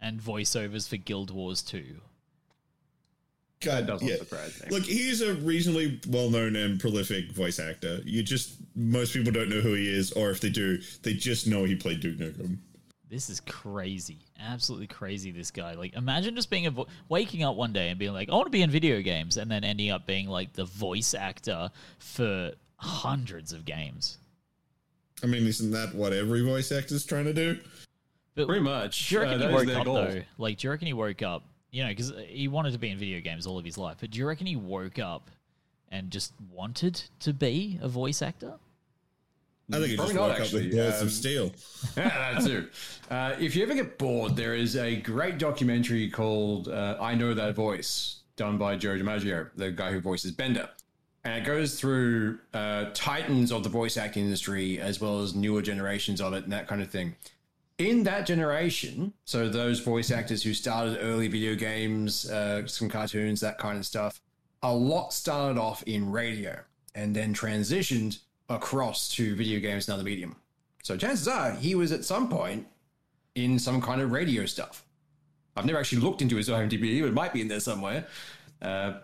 [0.00, 2.00] and voiceovers for Guild Wars 2.
[3.64, 4.16] God, That doesn't yeah.
[4.16, 4.68] surprise me.
[4.70, 8.00] Look, he's a reasonably well-known and prolific voice actor.
[8.04, 11.46] You just most people don't know who he is, or if they do, they just
[11.46, 12.58] know he played Duke Nukem.
[13.10, 14.18] This is crazy.
[14.40, 15.74] Absolutely crazy, this guy.
[15.74, 18.46] Like, imagine just being a vo- waking up one day and being like, I want
[18.46, 22.52] to be in video games, and then ending up being like the voice actor for
[22.76, 24.18] hundreds of games.
[25.22, 27.58] I mean, isn't that what every voice actor is trying to do?
[28.34, 29.08] But Pretty much.
[29.08, 29.94] Do you Uh, reckon that he woke up goal.
[29.94, 30.22] though?
[30.38, 31.44] Like, do you reckon he woke up?
[31.74, 33.96] You know, because he wanted to be in video games all of his life.
[33.98, 35.28] But do you reckon he woke up
[35.90, 38.54] and just wanted to be a voice actor?
[39.72, 40.68] I think he just Probably not, woke up actually.
[40.68, 41.52] with balls Um, of steel.
[41.96, 42.68] yeah, that too.
[43.10, 47.34] Uh, if you ever get bored, there is a great documentary called uh, "I Know
[47.34, 50.68] That Voice," done by John DiMaggio, the guy who voices Bender,
[51.24, 55.60] and it goes through uh, titans of the voice acting industry as well as newer
[55.60, 57.16] generations of it and that kind of thing.
[57.78, 63.40] In that generation, so those voice actors who started early video games, uh, some cartoons,
[63.40, 64.20] that kind of stuff,
[64.62, 66.56] a lot started off in radio
[66.94, 70.36] and then transitioned across to video games and other medium.
[70.84, 72.66] So chances are he was at some point
[73.34, 74.84] in some kind of radio stuff.
[75.56, 78.06] I've never actually looked into his IMDb, but it might be in there somewhere.
[78.62, 78.94] Uh,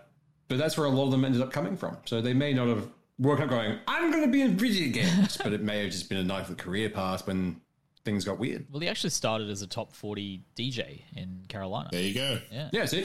[0.47, 1.97] but that's where a lot of them ended up coming from.
[2.05, 2.87] So they may not have
[3.19, 6.07] woken up going, I'm going to be in video games, but it may have just
[6.07, 7.59] been a nice career path when
[8.03, 8.65] things got weird.
[8.71, 11.89] Well, he actually started as a top 40 DJ in Carolina.
[11.91, 12.39] There you go.
[12.51, 12.69] Yeah.
[12.71, 13.03] Yeah, see?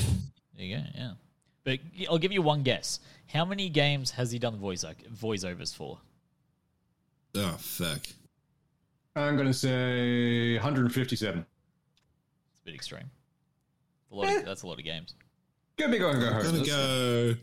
[0.56, 0.82] There you go.
[0.94, 1.10] Yeah.
[1.64, 3.00] But I'll give you one guess.
[3.32, 5.98] How many games has he done voice voiceovers for?
[7.34, 8.00] Oh fuck.
[9.16, 11.38] I'm going to say 157.
[11.40, 13.10] It's a bit extreme.
[14.12, 14.36] A lot Eh.
[14.38, 15.14] of, that's a lot of games.
[15.78, 16.42] Go big or go I'm home.
[16.44, 17.34] gonna go.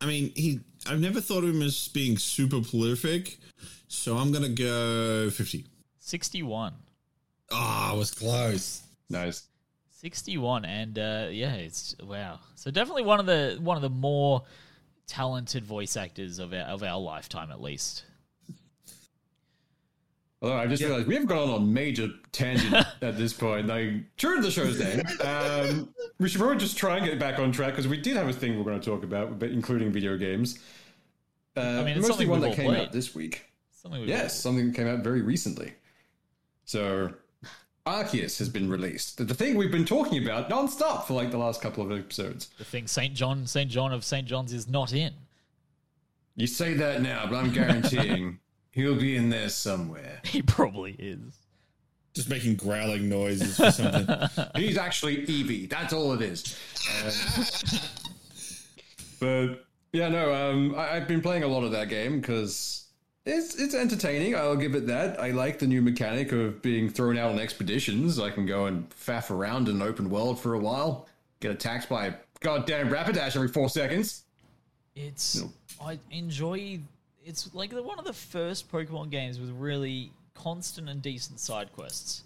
[0.00, 0.60] I mean, he.
[0.86, 3.38] I've never thought of him as being super prolific,
[3.88, 5.66] so I'm gonna go fifty.
[6.02, 6.74] 61.
[7.52, 8.82] Ah, I was close.
[9.08, 9.46] Nice.
[9.90, 14.42] 61 and uh yeah it's wow so definitely one of the one of the more
[15.06, 18.02] talented voice actors of our of our lifetime at least
[20.40, 23.68] Although I just realized we have gone on a major tangent at this point.
[23.68, 27.38] Like, true to the show's name, um, we should probably just try and get back
[27.38, 29.92] on track because we did have a thing we're going to talk about, but including
[29.92, 30.58] video games.
[31.56, 32.80] Uh, I mean, it's mostly one that came played.
[32.80, 33.44] out this week.
[33.70, 35.74] Something we've Yes, something that came out very recently.
[36.72, 37.12] So,
[37.86, 39.18] Arceus has been released.
[39.18, 42.48] The thing we've been talking about non-stop for like the last couple of episodes.
[42.56, 45.12] the thing Saint John Saint John of Saint John's is not in.
[46.34, 48.38] You say that now, but I'm guaranteeing
[48.70, 50.20] he'll be in there somewhere.
[50.24, 51.34] He probably is.
[52.14, 54.08] Just making growling noises or something.
[54.56, 55.68] He's actually Eevee.
[55.68, 56.58] That's all it is.
[59.20, 62.82] Uh, but yeah, no, um, I, I've been playing a lot of that game because
[63.24, 64.34] it's it's entertaining.
[64.34, 65.20] I'll give it that.
[65.20, 68.18] I like the new mechanic of being thrown out on expeditions.
[68.18, 71.08] I can go and faff around in an open world for a while,
[71.40, 74.24] get attacked by a goddamn Rapidash every four seconds.
[74.96, 75.42] It's
[75.80, 76.80] I enjoy.
[77.24, 81.72] It's like the, one of the first Pokemon games with really constant and decent side
[81.72, 82.24] quests.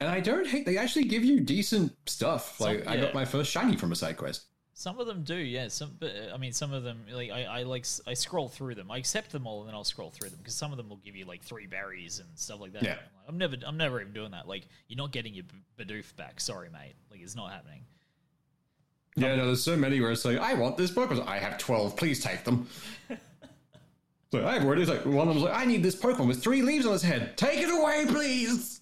[0.00, 0.64] And I don't hate.
[0.64, 2.60] They actually give you decent stuff.
[2.60, 3.00] Like I yeah.
[3.02, 4.44] got my first shiny from a side quest.
[4.78, 5.66] Some of them do, yeah.
[5.66, 8.48] Some, but uh, I mean, some of them, like I, I like, s- I scroll
[8.48, 8.92] through them.
[8.92, 10.98] I accept them all, and then I'll scroll through them because some of them will
[10.98, 12.84] give you like three berries and stuff like that.
[12.84, 12.90] Yeah.
[12.92, 14.46] I'm, like, I'm never, I'm never even doing that.
[14.46, 16.38] Like, you're not getting your B- Bidoof back.
[16.38, 16.94] Sorry, mate.
[17.10, 17.80] Like, it's not happening.
[19.16, 21.26] Yeah, no, there's so many where it's like, I want this Pokemon.
[21.26, 22.68] I have 12, please take them.
[24.30, 26.62] so I have it's like one of them's like, I need this Pokemon with three
[26.62, 27.36] leaves on its head.
[27.36, 28.80] Take it away, please.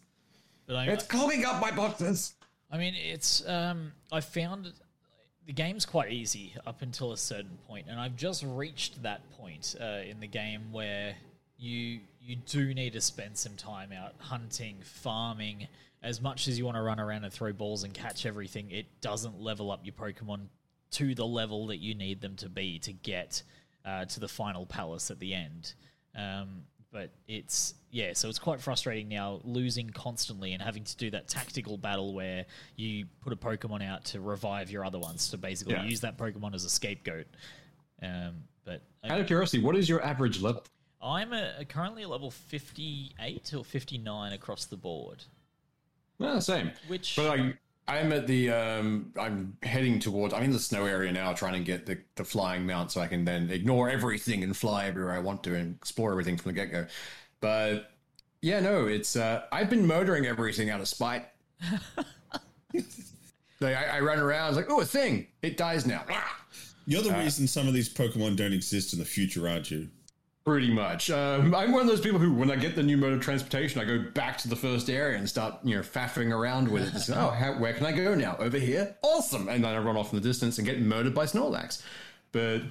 [0.67, 2.35] But I, It's clogging up my boxes.
[2.71, 4.75] I mean, it's um, I found
[5.47, 9.77] the game's quite easy up until a certain point, and I've just reached that point
[9.81, 11.15] uh, in the game where
[11.59, 15.69] you you do need to spend some time out hunting, farming.
[16.03, 18.87] As much as you want to run around and throw balls and catch everything, it
[19.01, 20.47] doesn't level up your Pokemon
[20.93, 23.43] to the level that you need them to be to get
[23.85, 25.75] uh, to the final palace at the end.
[26.17, 31.11] Um, but it's yeah, so it's quite frustrating now losing constantly and having to do
[31.11, 32.45] that tactical battle where
[32.77, 35.85] you put a Pokemon out to revive your other ones to basically Yeah.
[35.85, 37.27] use that Pokemon as a scapegoat.
[38.03, 40.63] Um, but I, Out of curiosity, what is your average level?
[41.01, 45.25] I'm a, currently a level 58 or 59 across the board.
[46.19, 46.73] Well, same.
[46.89, 47.55] Which But I,
[47.89, 51.61] I'm at the, um, I'm heading towards, I'm in the snow area now trying to
[51.61, 55.21] get the, the flying mount so I can then ignore everything and fly everywhere I
[55.21, 56.87] want to and explore everything from the get go.
[57.41, 57.91] But
[58.43, 61.27] yeah, no, it's, uh, I've been murdering everything out of spite.
[62.75, 65.29] like, I, I run around, it's like, oh, a thing.
[65.43, 66.05] It dies now.
[66.87, 69.89] You're the reason some of these Pokemon don't exist in the future, aren't you?
[70.47, 71.11] Pretty much.
[71.11, 73.81] Um, I'm one of those people who, when I get the new mode of transportation,
[73.81, 76.93] I go back to the first area and start, you know, faffing around with it.
[76.93, 78.37] Just, oh, how, where can I go now?
[78.39, 78.95] Over here?
[79.03, 79.49] Awesome.
[79.49, 81.83] And then I run off in the distance and get murdered by Snorlax.
[82.31, 82.63] But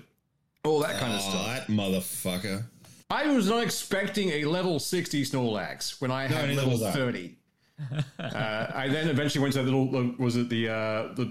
[0.63, 1.45] all that kind of Oh, stuff.
[1.47, 2.63] that motherfucker.
[3.09, 7.35] I was not expecting a level 60 Snorlax when I had neither level 30.
[8.17, 11.29] uh, I then eventually went to that little, uh, was it the, uh, the,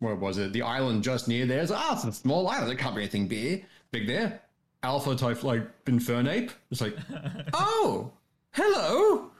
[0.00, 0.52] what was it?
[0.52, 1.60] The island just near there.
[1.62, 2.72] It's ah, it's a small island.
[2.72, 4.40] It can't be anything big, big there.
[4.82, 6.50] Alpha type, like, Infernape.
[6.70, 6.96] It's like,
[7.52, 8.10] oh,
[8.52, 9.30] hello.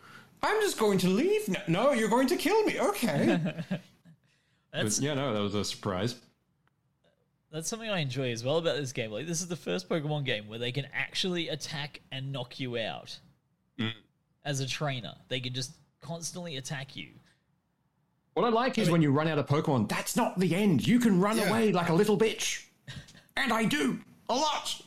[0.42, 1.62] I'm just going to leave now.
[1.68, 2.78] No, you're going to kill me.
[2.80, 3.26] Okay.
[4.72, 6.14] that's But, yeah, no, that was a surprise.
[7.52, 9.10] that's something I enjoy as well about this game.
[9.10, 12.78] Like this is the first Pokemon game where they can actually attack and knock you
[12.78, 13.18] out.
[13.78, 13.92] Mm.
[14.44, 17.08] As a trainer, they can just constantly attack you.
[18.34, 20.86] What I like is when you run out of Pokemon, that's not the end.
[20.86, 21.48] You can run Yeah.
[21.50, 22.64] away like a little bitch.
[23.36, 23.98] And I do.
[24.28, 24.80] A lot.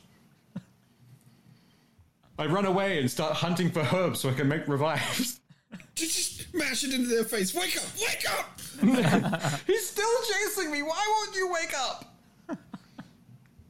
[2.44, 5.40] I run away and start hunting for herbs so I can make revives.
[5.96, 7.54] Just, just mash it into their face.
[7.54, 7.84] Wake up!
[8.02, 9.60] Wake up!
[9.68, 10.82] He's still chasing me.
[10.82, 12.16] Why won't you wake up?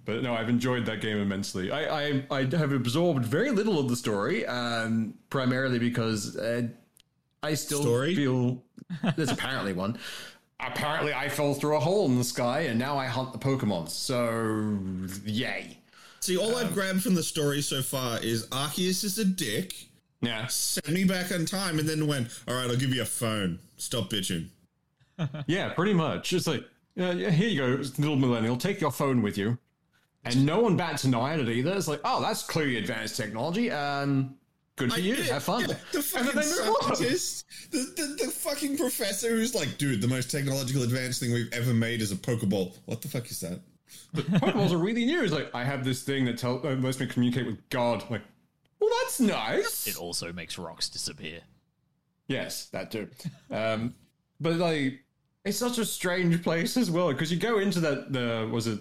[0.06, 1.72] But no, I've enjoyed that game immensely.
[1.72, 6.64] I, I, I have absorbed very little of the story, um, primarily because uh,
[7.42, 8.16] I still Story?
[8.16, 8.64] feel
[9.16, 9.98] there's apparently one.
[10.60, 13.90] Apparently, I fell through a hole in the sky, and now I hunt the Pokemon.
[13.90, 14.78] So,
[15.26, 15.78] yay!
[16.24, 19.76] See, all I've grabbed from the story so far is Arceus is a dick,
[20.22, 23.06] Yeah, sent me back on time, and then went, all right, I'll give you a
[23.06, 23.60] phone.
[23.76, 24.48] Stop bitching.
[25.48, 26.32] yeah, pretty much.
[26.32, 26.62] It's like,
[26.98, 27.66] uh, yeah, here you go,
[27.98, 28.56] little millennial.
[28.56, 29.58] Take your phone with you.
[30.24, 31.74] And no one bats an eye at it either.
[31.76, 33.70] It's like, oh, that's clearly advanced technology.
[33.70, 34.36] Um,
[34.78, 35.16] good for you.
[35.16, 35.66] Yeah, Have fun.
[35.68, 36.96] yeah, the And fucking then they move on.
[36.96, 41.52] scientist, the, the, the fucking professor who's like, dude, the most technological advanced thing we've
[41.52, 42.78] ever made is a Pokeball.
[42.86, 43.60] What the fuck is that?
[44.16, 45.24] Pokeballs are really new.
[45.24, 48.04] It's like I have this thing that tell, uh, lets me communicate with God.
[48.04, 48.22] I'm like,
[48.80, 49.88] well, that's nice.
[49.88, 51.40] It also makes rocks disappear.
[52.28, 53.10] Yes, that too.
[53.52, 53.96] Um,
[54.40, 55.00] but like,
[55.46, 58.80] it's such a strange place as well because you go into that the was it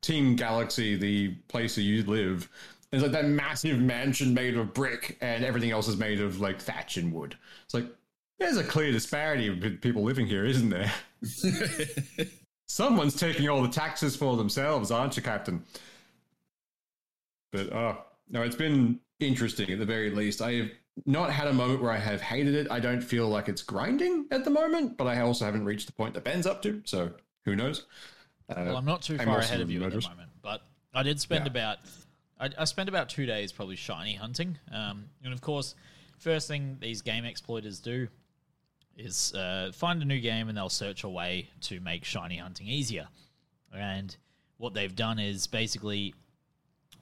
[0.00, 2.48] Team Galaxy, the place where you live,
[2.92, 6.60] It's like that massive mansion made of brick, and everything else is made of like
[6.60, 7.36] thatch and wood.
[7.64, 7.86] It's like
[8.38, 10.92] there's a clear disparity with people living here, isn't there?
[12.66, 15.64] Someone's taking all the taxes for themselves, aren't you, Captain?
[17.52, 17.98] But oh
[18.30, 20.42] no, it's been interesting at the very least.
[20.42, 20.70] I have
[21.06, 22.70] not had a moment where I have hated it.
[22.70, 25.92] I don't feel like it's grinding at the moment, but I also haven't reached the
[25.92, 26.82] point that Ben's up to.
[26.84, 27.12] So
[27.44, 27.86] who knows?
[28.48, 31.02] Uh, Well, I'm not too I'm far ahead of you at the moment, but I
[31.02, 31.50] did spend Yeah.
[31.50, 31.78] about
[32.40, 35.74] I, I spent about two days probably shiny hunting, um, and of course,
[36.18, 38.08] first thing these game exploiters do
[38.96, 42.66] is uh, find a new game and they'll search a way to make shiny hunting
[42.66, 43.08] easier.
[43.72, 44.14] And
[44.58, 46.14] what they've done is basically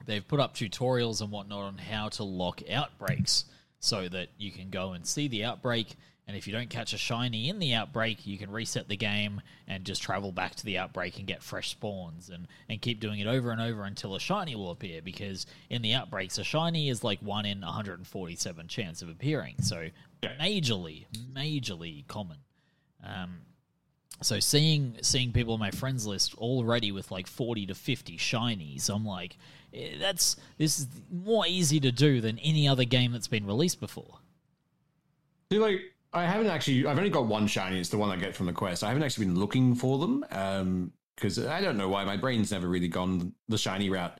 [0.05, 3.45] they've put up tutorials and whatnot on how to lock outbreaks
[3.79, 5.95] so that you can go and see the outbreak.
[6.25, 9.41] And if you don't catch a shiny in the outbreak, you can reset the game
[9.67, 13.19] and just travel back to the outbreak and get fresh spawns and, and keep doing
[13.19, 15.01] it over and over until a shiny will appear.
[15.01, 19.55] Because in the outbreaks, a shiny is like 1 in 147 chance of appearing.
[19.61, 19.89] So
[20.39, 22.37] majorly, majorly common.
[23.03, 23.39] Um,
[24.21, 28.89] so seeing seeing people on my friends list already with like 40 to 50 shinies
[28.89, 29.35] i'm like
[29.73, 33.81] eh, that's this is more easy to do than any other game that's been released
[33.81, 34.19] before
[35.53, 35.81] See, like,
[36.13, 37.79] I haven't actually, I've only got one shiny.
[37.79, 38.83] It's the one I get from the quest.
[38.83, 42.03] I haven't actually been looking for them because I don't know why.
[42.05, 44.19] My brain's never really gone the shiny route.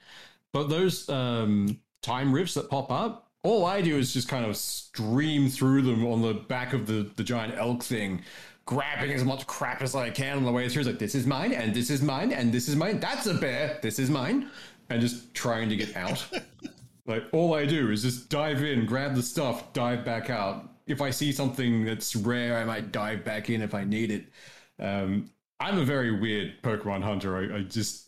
[0.52, 4.56] But those um, time rifts that pop up, all I do is just kind of
[4.58, 8.24] stream through them on the back of the, the giant elk thing,
[8.66, 10.82] grabbing as much crap as I can on the way through.
[10.82, 13.00] It's like, this is mine, and this is mine, and this is mine.
[13.00, 13.80] That's a bear.
[13.82, 14.50] This is mine.
[14.90, 16.26] And just trying to get out.
[17.06, 20.70] Like all I do is just dive in, grab the stuff, dive back out.
[20.88, 24.26] If I see something that's rare, I might dive back in if I need it.
[24.80, 25.30] Um,
[25.60, 27.38] I'm a very weird Pokemon hunter.
[27.38, 28.08] I, I just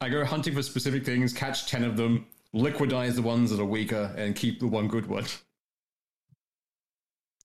[0.00, 3.64] I go hunting for specific things, catch ten of them, liquidize the ones that are
[3.64, 5.26] weaker, and keep the one good one.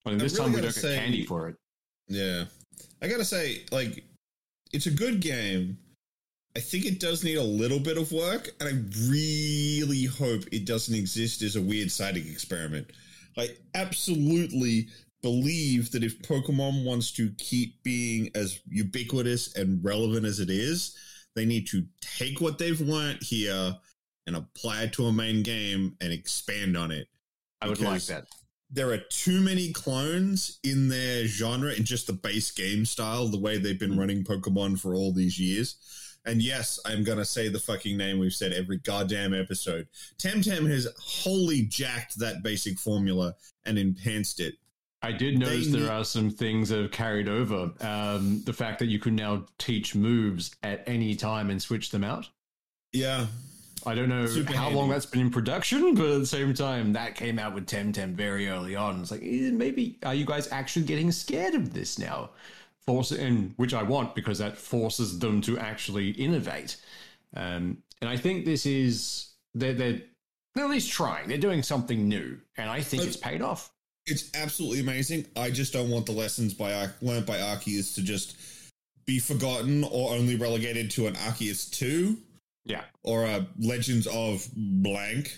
[0.05, 1.55] And this really time we don't get candy for it.
[2.07, 2.45] Yeah.
[3.01, 4.03] I gotta say, like,
[4.71, 5.77] it's a good game.
[6.55, 8.73] I think it does need a little bit of work, and I
[9.09, 12.91] really hope it doesn't exist as a weird siding experiment.
[13.37, 14.89] I absolutely
[15.23, 20.95] believe that if Pokemon wants to keep being as ubiquitous and relevant as it is,
[21.35, 23.75] they need to take what they've learned here
[24.27, 27.07] and apply it to a main game and expand on it
[27.61, 28.25] I would like that.
[28.69, 33.39] there are too many clones in their genre in just the base game style, the
[33.39, 35.75] way they've been running Pokemon for all these years.
[36.25, 39.87] And yes, I'm gonna say the fucking name we've said every goddamn episode.
[40.17, 44.55] Temtem has wholly jacked that basic formula and enhanced it.
[45.01, 47.71] I did notice They there need- are some things that have carried over.
[47.81, 52.05] Um, the fact that you can now teach moves at any time and switch them
[52.05, 52.29] out.
[52.93, 53.27] Yeah,
[53.85, 54.77] I don't know Super how handy.
[54.77, 58.13] long that's been in production, but at the same time, that came out with Temtem
[58.13, 59.01] very early on.
[59.01, 62.29] It's like, eh, maybe are you guys actually getting scared of this now?
[62.85, 66.77] Force and which I want because that forces them to actually innovate.
[67.35, 70.01] Um, and I think this is they're, they're
[70.55, 71.27] they're at least trying.
[71.27, 73.71] They're doing something new, and I think But- it's paid off.
[74.05, 75.25] it's absolutely amazing.
[75.35, 78.35] I just don't want the lessons by Ar- learned by Arceus to just
[79.05, 82.17] be forgotten or only relegated to an Arceus two.
[82.65, 85.37] Yeah, or a Legends of blank.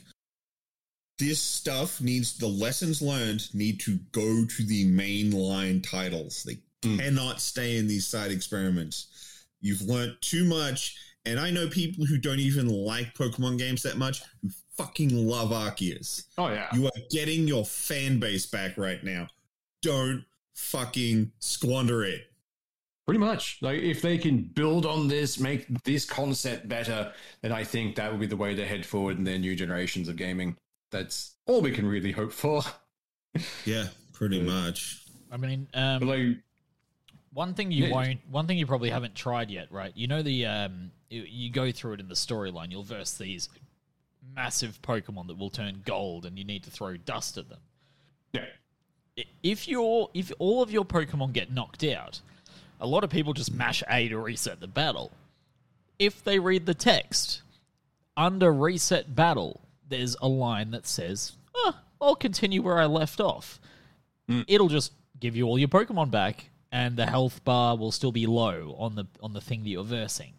[1.17, 6.43] This stuff needs the lessons learned need to go to the mainline titles.
[6.43, 6.99] They Mm.
[6.99, 9.07] cannot stay in these side experiments.
[9.61, 13.97] You've learned too much, and I know people who don't even like Pokemon games that
[13.97, 16.25] much who fucking love Arceus.
[16.37, 16.67] oh yeah.
[16.75, 19.29] You are getting your fan base back right now.
[19.81, 22.31] Don't fucking squander it.
[23.05, 23.59] Pretty much.
[23.61, 28.11] Like if they can build on this, make this concept better, then I think that
[28.11, 30.57] will be the way to head forward in their new generations of gaming.
[30.91, 32.61] That's all we can really hope for.
[33.65, 34.43] Yeah, pretty Yeah.
[34.43, 35.03] much.
[35.29, 36.37] i mean But um, like,
[37.33, 37.91] one thing you Yeah.
[37.91, 41.49] won't one thing you probably haven't tried yet right you know the um you, you
[41.51, 43.49] go through it in the storyline you'll verse these
[44.33, 47.59] massive pokemon that will turn gold and you need to throw dust at them
[48.31, 48.45] yeah,
[49.17, 52.21] I- if your if all of your Pokemon get knocked out,
[52.79, 55.11] a lot of people just mash A to reset the battle.
[55.99, 57.41] If they read the text
[58.17, 63.59] under reset battle, there's a line that says, oh, "I'll continue where I left off."
[64.47, 68.25] It'll just give you all your Pokemon back, and the health bar will still be
[68.25, 70.33] low on the on the thing that you're versing.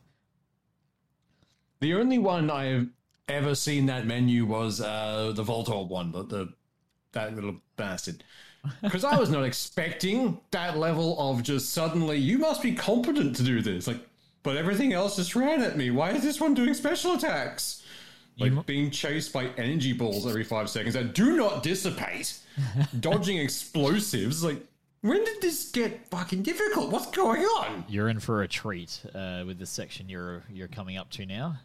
[1.80, 2.88] the only one I've
[3.28, 6.52] ever seen that menu was uh, the Voltorb one, the, the
[7.12, 8.22] that little bastard.
[8.82, 13.42] Because I was not expecting that level of just suddenly, you must be competent to
[13.42, 13.86] do this.
[13.86, 14.00] Like,
[14.42, 15.90] but everything else just ran at me.
[15.90, 17.84] Why is this one doing special attacks?
[18.38, 22.38] Like You being chased by energy balls every five seconds that do not dissipate,
[23.00, 24.44] dodging explosives.
[24.44, 24.62] Like,
[25.00, 26.90] when did this get fucking difficult?
[26.90, 27.84] What's going on?
[27.88, 31.56] You're in for a treat uh, with the section you're you're coming up to now.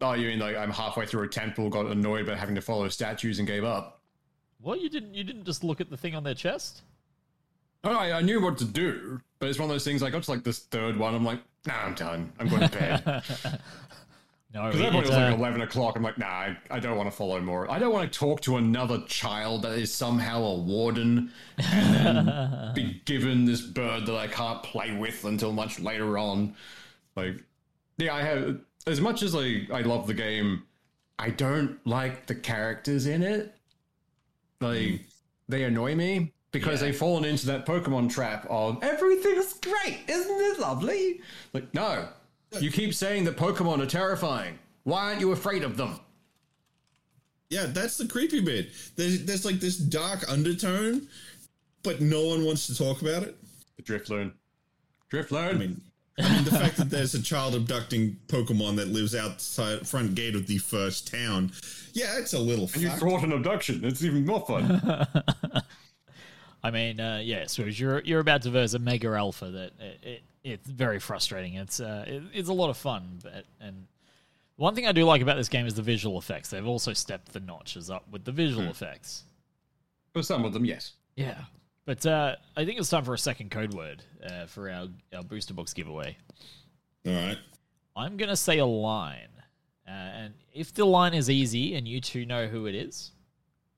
[0.00, 2.88] Oh, you mean like I'm halfway through a temple, got annoyed about having to follow
[2.88, 3.97] statues and gave up?
[4.60, 6.82] What you didn't you didn't just look at the thing on their chest?
[7.84, 10.02] Oh, I, I knew what to do, but it's one of those things.
[10.02, 11.14] I got to like this third one.
[11.14, 12.32] I'm like, nah, I'm done.
[12.40, 13.60] I'm going to bed.
[14.54, 15.96] No, Because that point it, was like uh, 11 o'clock.
[15.96, 17.70] I'm like, nah, I, I don't want to follow more.
[17.70, 21.94] I don't want to talk to another child that is somehow a warden and
[22.26, 26.54] then be given this bird that I can't play with until much later on.
[27.14, 27.42] Like,
[27.98, 30.62] yeah, I have, as much as like, I love the game,
[31.18, 33.54] I don't like the characters in it.
[34.60, 35.00] Like, mm.
[35.48, 36.88] they annoy me because Yeah.
[36.88, 41.20] they've fallen into that Pokemon trap of everything's great, isn't it lovely?
[41.52, 42.08] Like, no.
[42.60, 44.58] You keep saying that Pokemon are terrifying.
[44.84, 46.00] Why aren't you afraid of them?
[47.50, 48.70] Yeah, that's the creepy bit.
[48.96, 51.08] There's there's like this dark undertone,
[51.82, 53.36] but no one wants to talk about it.
[53.76, 54.32] The Drifloon.
[55.10, 55.48] Drifloon.
[55.48, 55.80] I mean,
[56.22, 60.34] I mean the fact that there's a child abducting Pokemon that lives outside front gate
[60.34, 61.52] of the first town.
[61.92, 63.00] Yeah, it's a little and you fucked.
[63.00, 63.84] thwart an abduction.
[63.84, 64.80] It's even more fun.
[66.62, 69.98] I mean, uh, yeah, so you're you're about to verse a mega alpha that it,
[70.02, 71.54] it it's very frustrating.
[71.54, 73.86] It's uh, it, it's a lot of fun, but and
[74.56, 76.50] one thing I do like about this game is the visual effects.
[76.50, 79.22] They've also stepped the notches up with the visual effects.
[80.12, 80.94] For some of them, yes.
[81.14, 81.42] Yeah,
[81.88, 85.22] but uh, I think it's time for a second code word uh, for our our
[85.22, 86.18] booster box giveaway.
[87.06, 87.38] All right.
[87.96, 89.30] I'm gonna say a line,
[89.88, 93.12] uh, and if the line is easy and you two know who it is,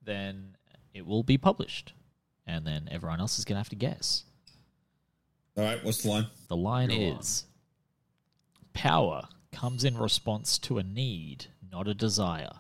[0.03, 0.57] then
[0.93, 1.93] it will be published,
[2.49, 4.25] and then everyone else is gonna have to guess.
[5.57, 5.83] All right.
[5.85, 6.27] What's the line?
[6.49, 7.45] The line Go is
[8.73, 12.51] power comes in response to a need, not a desire.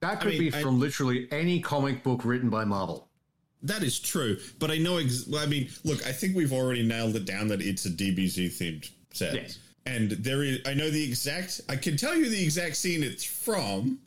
[0.00, 3.08] That could mean, be I- from literally any comic book written by Marvel.
[3.64, 4.98] That is true, but I know.
[4.98, 8.46] Ex- I mean, look, I think we've already nailed it down that it's a DBZ
[8.48, 9.58] themed set, Yes.
[9.86, 10.60] and there is.
[10.66, 11.62] I know the exact.
[11.68, 13.98] I can tell you the exact scene it's from,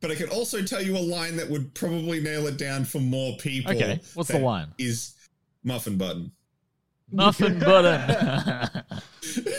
[0.00, 3.00] but I can also tell you a line that would probably nail it down for
[3.00, 3.72] more people.
[3.72, 4.68] Okay, what's the line?
[4.78, 5.14] Is
[5.64, 6.30] muffin button.
[7.10, 7.98] Muffin button.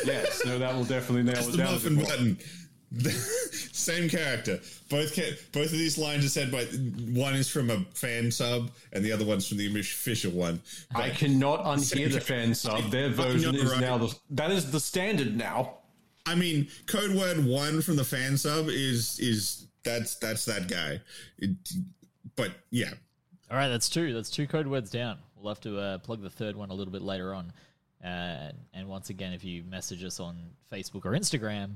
[0.05, 1.73] Yes, no, that will definitely nail That's it the down.
[1.73, 2.37] muffin button.
[3.75, 4.61] Same character.
[4.89, 8.71] Both ca- both of these lines are said by one is from a fan sub
[8.93, 10.61] and the other one's from the official one.
[10.95, 12.89] I cannot unhear the fan sub.
[12.89, 13.81] Their version is right.
[13.81, 15.79] now the that is the standard now.
[16.25, 21.01] I mean, code word one from the fan sub is is that's that's that guy.
[21.37, 21.51] It,
[22.37, 22.93] but yeah,
[23.51, 24.13] All right, that's two.
[24.13, 25.17] That's two code words down.
[25.35, 27.51] We'll have to uh, plug the third one a little bit later on.
[28.01, 30.37] Uh, and once again, if you message us on
[30.71, 31.75] Facebook or Instagram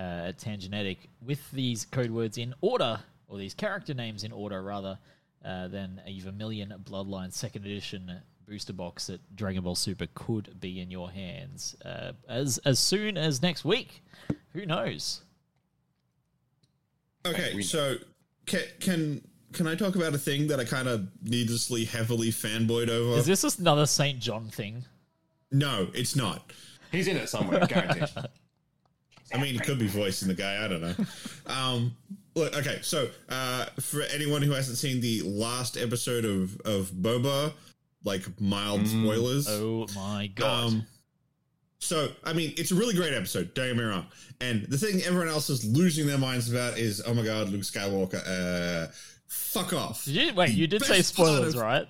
[0.00, 2.98] uh, at Tangenetic with these code words in order,
[3.28, 4.98] or these character names in order, rather,
[5.44, 8.10] uh, then a Vermilion Bloodline Second Edition
[8.48, 13.18] booster box at Dragon Ball Super could be in your hands uh, as as soon
[13.18, 14.02] as next week.
[14.54, 15.20] Who knows?
[17.26, 17.60] okay.
[17.60, 17.96] So
[18.46, 22.88] can can can I talk about a thing that I kind of needlessly heavily fanboyed
[22.88, 23.18] over?
[23.18, 24.84] Is this another Saint John thing?
[25.52, 26.52] no, it's not.
[26.90, 28.08] He's in it somewhere, guaranteed.
[29.32, 30.64] I mean, he could be voicing the guy.
[30.64, 30.94] I don't know.
[31.46, 31.96] Um,
[32.34, 32.78] look, okay.
[32.82, 37.52] So, uh, for anyone who hasn't seen the last episode of of Boba,
[38.04, 39.46] like mild spoilers.
[39.48, 40.68] Oh my god!
[40.68, 40.86] Um,
[41.78, 43.54] so, I mean, it's a really great episode.
[43.54, 44.06] Don't get me wrong.
[44.40, 47.62] And the thing everyone else is losing their minds about is, oh my god, Luke
[47.62, 48.20] Skywalker.
[48.26, 48.90] Uh,
[49.28, 50.04] fuck off.
[50.04, 51.86] Did you, wait, The you did say best part spoilers, of- right?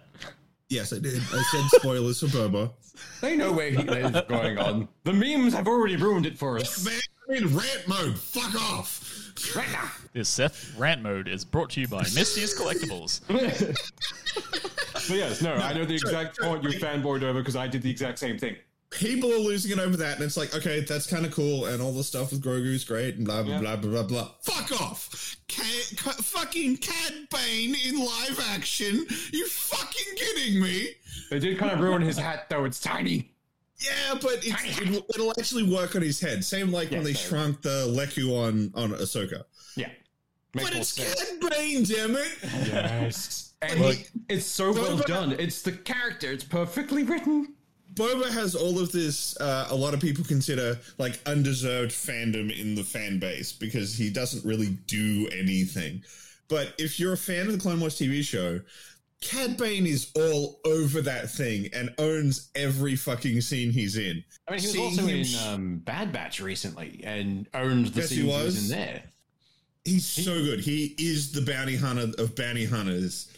[0.68, 1.16] Yes, I did.
[1.32, 2.70] I said spoilers for Boba.
[3.20, 4.86] they know where he is going on.
[5.03, 6.84] The memes have already ruined it for us.
[6.84, 7.01] Man, I'm
[7.33, 8.18] in rant mode.
[8.18, 9.07] Fuck off.
[9.57, 9.91] Right now.
[10.12, 13.20] This Seth rant mode is brought to you by Misty's Collectibles.
[15.09, 17.91] But yes, no, I know the exact point you fanboyed over because I did the
[17.91, 18.55] exact same thing.
[18.91, 21.81] people are losing it over that, and it's like, okay, that's kind of cool, and
[21.83, 23.61] all the stuff with Grogu's great, and blah blah Yeah.
[23.61, 24.31] blah blah blah blah.
[24.43, 29.07] Fuck off, Ca- ca- fucking Cad Bane in live action.
[29.33, 30.91] You fucking kidding me?
[31.31, 32.64] They did kind of ruin his hat, though.
[32.66, 33.30] It's tiny.
[33.81, 36.45] Yeah, but it's, it, it'll actually work on his head.
[36.45, 39.45] Same like when they so- shrunk the lekku on on Ahsoka.
[39.76, 39.89] Yeah.
[40.55, 41.31] Makes But it's sense.
[41.41, 42.28] Cad Bane, damn it!
[42.66, 43.47] Yes.
[43.62, 43.99] And Look,
[44.31, 45.33] it's so well done.
[45.33, 46.33] It's the character.
[46.33, 47.53] It's perfectly written.
[47.93, 49.37] Boba has all of this.
[49.39, 54.09] Uh, a lot of people consider like undeserved fandom in the fan base because he
[54.09, 56.03] doesn't really do anything.
[56.49, 58.61] But if you're a fan of the Clone Wars TV show,
[59.21, 64.25] Cad Bane is all over that thing and owns every fucking scene he's in.
[64.49, 68.01] I mean, he was Seeing also in sh- um, Bad Batch recently and owned the
[68.01, 68.45] Yes, he scenes he was.
[68.47, 68.71] was.
[68.71, 69.03] in there.
[69.85, 70.61] He's so good.
[70.61, 73.29] He is the bounty hunter of bounty hunters.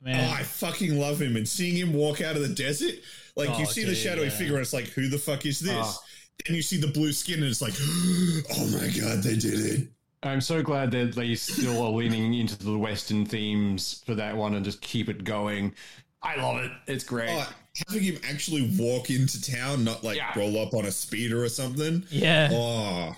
[0.00, 1.34] Man, Oh, I fucking love him.
[1.36, 2.94] And seeing him walk out of the desert,
[3.36, 4.30] like you Oh, see the shadowy yeah.
[4.30, 5.74] figure, and it's like, who the fuck is this?
[5.76, 5.98] Oh.
[6.46, 9.88] And you see the blue skin, and it's like, oh my god, they did it.
[10.22, 14.54] I'm so glad that they still are leaning into the Western themes for that one
[14.54, 15.74] and just keep it going.
[16.22, 16.72] I love it.
[16.88, 17.30] It's great.
[17.30, 17.48] Oh,
[17.86, 20.32] having him actually walk into town, not like Yeah.
[20.36, 22.04] roll up on a speeder or something.
[22.10, 22.48] yeah.
[22.52, 23.14] Oh,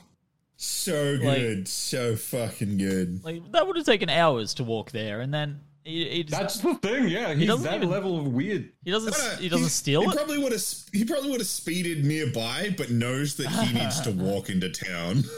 [0.57, 3.25] so Like- good, so fucking good.
[3.25, 6.59] Like that would have taken hours to walk there, and then he, he, just, That's
[6.59, 7.33] the thing, yeah.
[7.33, 8.69] He's doesn't that even- level of weird.
[8.85, 10.15] he doesn't But, he doesn't steal he it.
[10.17, 10.63] Probably would have.
[10.93, 15.25] He probably would have speeded nearby, but knows that he needs to walk into town.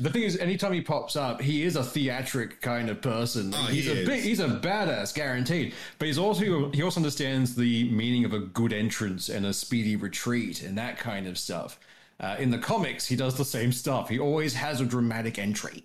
[0.00, 3.52] The thing is, anytime he pops up, he is a theatric kind of person.
[3.54, 5.74] Oh, he's he a big, he's a badass, guaranteed.
[5.98, 9.96] But he's also he also understands the meaning of a good entrance and a speedy
[9.96, 11.78] retreat and that kind of stuff.
[12.18, 14.08] Uh, in the comics, he does the same stuff.
[14.08, 15.84] He always has a dramatic entry.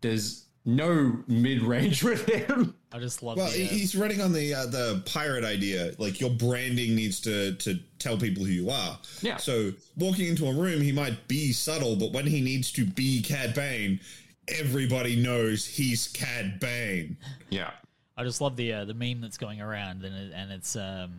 [0.00, 2.74] There's no mid range with him.
[2.92, 5.92] I just love Well, the, uh, he's running on the uh, the pirate idea.
[5.98, 8.98] Like your branding needs to to tell people who you are.
[9.22, 9.36] Yeah.
[9.36, 13.22] So walking into a room, he might be subtle, but when he needs to be
[13.22, 14.00] Cad Bane,
[14.48, 17.16] everybody knows he's Cad Bane.
[17.50, 17.70] Yeah.
[18.16, 21.12] I just love the uh, the meme that's going around, and it, and it's um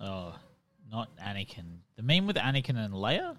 [0.00, 0.34] oh
[0.90, 1.64] not Anakin.
[1.96, 3.36] The meme with Anakin and Leia,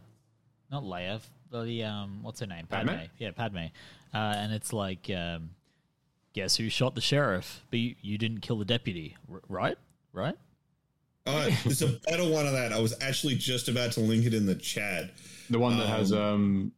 [0.71, 1.21] not Leia.
[1.51, 2.67] The um what's her name?
[2.67, 2.91] Padme?
[3.17, 3.65] Yeah, Padme.
[4.13, 5.51] Uh, and it's like um,
[6.33, 7.61] guess who shot the sheriff?
[7.69, 9.77] But you, you didn't kill the deputy, R- right?
[10.13, 10.35] Right?
[11.27, 12.73] Uh, there's a better one of that.
[12.73, 15.11] I was actually just about to link it in the chat.
[15.49, 16.71] The one that has um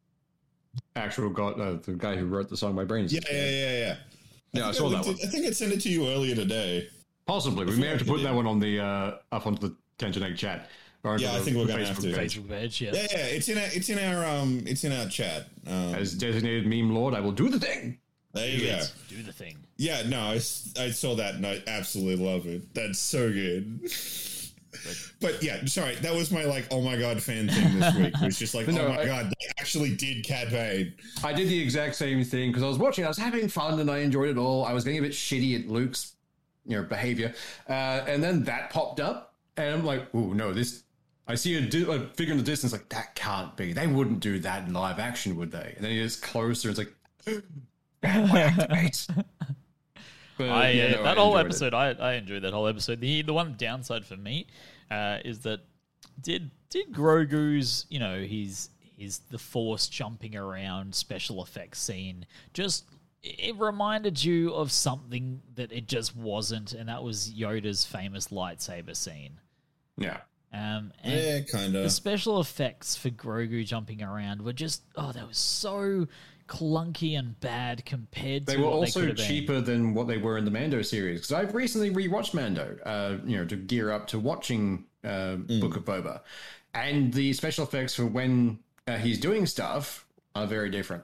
[0.96, 3.14] actual got uh, the guy who wrote the song My Brains.
[3.14, 3.96] Yeah, yeah, yeah, yeah.
[4.54, 5.16] Yeah, I think saw that one.
[5.16, 6.90] it- I think I sent it to you earlier today.
[7.26, 7.66] Possibly.
[7.66, 10.36] We may have to put that one on the uh up onto the Tension Egg
[10.38, 10.70] chat.
[11.04, 12.14] Or Yeah, I think we're gonna have to.
[12.14, 12.38] page.
[12.40, 12.92] Facebook page, yeah.
[12.94, 13.18] Yeah, yeah.
[13.26, 15.48] It's in our, it's in our um it's in our chat.
[15.68, 17.98] Um, As designated meme lord, I will do the thing.
[18.34, 18.82] there you go.
[19.10, 19.58] Do the thing.
[19.78, 22.72] Yeah, no, I, s- I saw that and I absolutely love it.
[22.76, 23.82] That's so good.
[25.20, 28.14] But yeah, sorry, that was my like, oh my god, fan thing this week.
[28.22, 30.94] It was just like, No, oh my I- god, they actually did Cad Bane.
[31.24, 33.06] I did the exact same thing because I was watching.
[33.06, 34.66] I was having fun and I enjoyed it all.
[34.66, 36.16] I was getting a bit shitty at Luke's,
[36.66, 37.34] you know, behavior,
[37.68, 40.84] uh, and then that popped up, and I'm like, oh no, this.
[41.28, 43.74] I see a, di- a figure in the distance, like that can't be.
[43.74, 45.74] They wouldn't do that in live action, would they?
[45.76, 46.70] And then he gets closer.
[46.70, 46.94] It's like,
[48.04, 49.08] activate.
[50.38, 51.42] But, I, yeah, uh, no, that I whole it.
[51.42, 53.00] episode, I, I enjoyed that whole episode.
[53.00, 54.48] The the one downside for me
[54.90, 55.60] uh, is that
[56.20, 62.86] did did Grogu's you know his his the force jumping around special effects scene just
[63.24, 68.96] it reminded you of something that it just wasn't, and that was Yoda's famous lightsaber
[68.96, 69.40] scene.
[69.98, 70.22] Yeah.
[70.54, 71.84] Um, and Yeah, kind of.
[71.84, 76.08] the special effects for Grogu jumping around were just oh, that was so
[76.48, 79.26] clunky and bad compared They to were what they also could have been.
[79.28, 83.18] cheaper than what they were in the Mando series because I've recently rewatched Mando, uh,
[83.26, 86.20] you know, to gear up to watching uh, Book of Boba,
[86.74, 91.04] and the special effects for when uh, he's doing stuff are very different.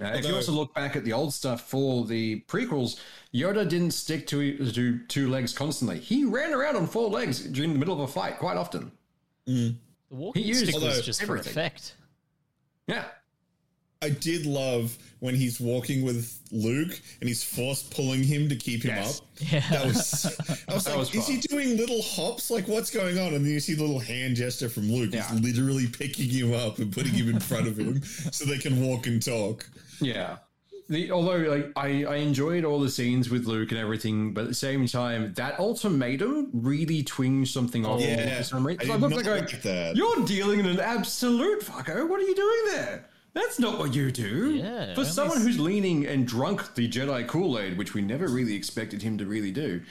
[0.00, 2.98] Uh, if you also look back at the old stuff for the prequels,
[3.34, 5.98] Yoda didn't stick to to two legs constantly.
[5.98, 8.92] He ran around on four legs during the middle of a fight quite often.
[9.46, 9.74] The
[10.08, 11.44] walking He used- stick was just everything.
[11.44, 11.96] for effect.
[12.86, 13.04] Yeah,
[14.02, 18.82] I did love when he's walking with Luke and he's force pulling him to keep
[18.82, 19.20] him Yes.
[19.20, 19.26] up.
[19.52, 19.60] Yeah.
[19.70, 20.24] That was,
[20.68, 22.50] I was That like, was is he doing little hops?
[22.50, 23.34] Like, what's going on?
[23.34, 25.10] And then you see the little hand gesture from Luke.
[25.12, 25.28] Yeah.
[25.30, 28.80] He's literally picking him up and putting him in front of him so they can
[28.80, 29.68] walk and talk.
[30.00, 30.38] Yeah.
[30.88, 34.48] The, although like I, I enjoyed all the scenes with Luke and everything, but at
[34.48, 38.00] the same time, that ultimatum really twinged something off.
[38.00, 38.86] Yeah, for some I reason.
[38.86, 39.94] did I looked like going, like that.
[39.94, 42.08] You're dealing in an absolute fucko.
[42.08, 43.06] What are you doing there?
[43.32, 44.54] That's not what you do.
[44.56, 48.26] Yeah, For someone s- who's leaning and drunk the Jedi Kool Aid, which we never
[48.28, 49.82] really expected him to really do,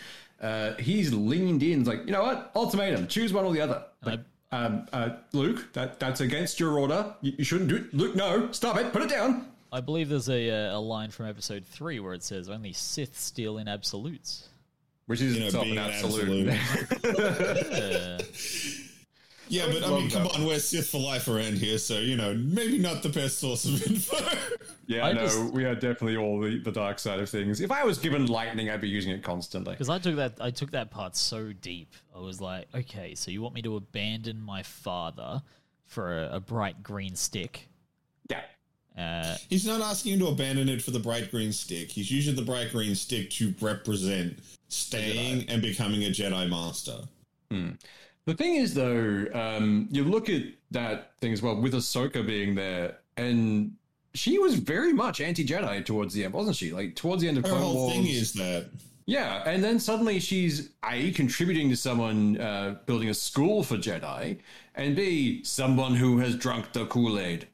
[0.42, 1.84] uh, he's leaned in.
[1.86, 2.52] Like, you know what?
[2.56, 3.08] Ultimatum.
[3.08, 3.84] Choose one or the other.
[4.04, 4.20] Like,
[4.52, 7.14] um, uh, Luke, that that's against your order.
[7.22, 7.94] You, you shouldn't do it.
[7.94, 8.92] Luke, no, stop it.
[8.92, 9.46] Put it down.
[9.72, 13.18] I believe there's a uh, a line from episode three where it says only Sith
[13.20, 14.48] steal in absolutes.
[15.06, 16.50] Which is You know, itself being an an absolute.
[17.06, 18.20] Uh,
[19.50, 20.36] Yeah, but I mean, come that.
[20.36, 23.66] on, we're Sith for life around here, so, you know, maybe not the best source
[23.66, 24.18] of info.
[24.88, 27.60] Yeah, I no, just- we are definitely all the, the dark side of things.
[27.60, 29.74] If I was given lightning, I'd be using it constantly.
[29.74, 31.94] Because I took that I took that part so deep.
[32.16, 35.42] I was like, okay, so you want me to abandon my father
[35.88, 37.68] for a, a bright green stick?
[38.30, 38.42] Yeah.
[38.98, 41.90] Uh, he's not asking him to abandon it for the bright green stick.
[41.90, 44.38] He's using the bright green stick to represent
[44.68, 46.98] staying and becoming a Jedi Master.
[48.30, 52.54] The thing is, though, um, you look at that thing as well with Ahsoka being
[52.54, 53.76] there, and
[54.14, 56.72] she was very much anti-Jedi towards the end, wasn't she?
[56.72, 57.94] Like towards the end of Her Clone whole Wars.
[57.96, 58.70] thing is that
[59.08, 64.38] Yeah, and then suddenly she's A, contributing to someone uh, building a school for Jedi,
[64.76, 67.48] and B, someone who has drunk the Kool Aid.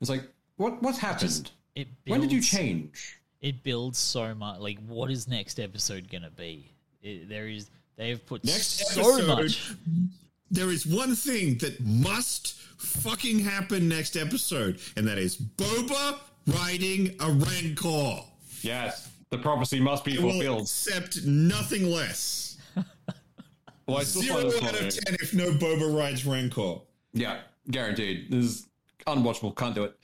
[0.00, 1.50] It's like, what what happened?
[1.74, 3.20] It when did you change?
[3.42, 4.58] It builds so much.
[4.58, 6.70] Like, what is next episode gonna be?
[7.02, 7.68] It, there is.
[7.96, 9.72] They've put next so episode, much.
[10.50, 16.18] there is one thing that must fucking happen next episode, and that is Boba
[16.48, 18.22] riding a Rancor.
[18.62, 20.60] Yes, the prophecy must be I will fulfilled.
[20.62, 22.58] accept nothing less.
[23.86, 24.88] Well, I still Zero find out funny.
[24.88, 26.76] of ten if no Boba rides Rancor.
[27.12, 27.40] Yeah,
[27.70, 28.30] guaranteed.
[28.30, 28.66] This is
[29.06, 29.54] unwatchable.
[29.56, 29.94] Can't do it.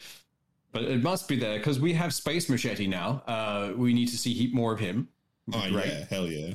[0.70, 3.22] But it must be there because we have Space Machete now.
[3.26, 5.09] Uh, we need to see heap more of him.
[5.55, 5.86] Oh Great.
[5.86, 6.53] yeah, hell yeah.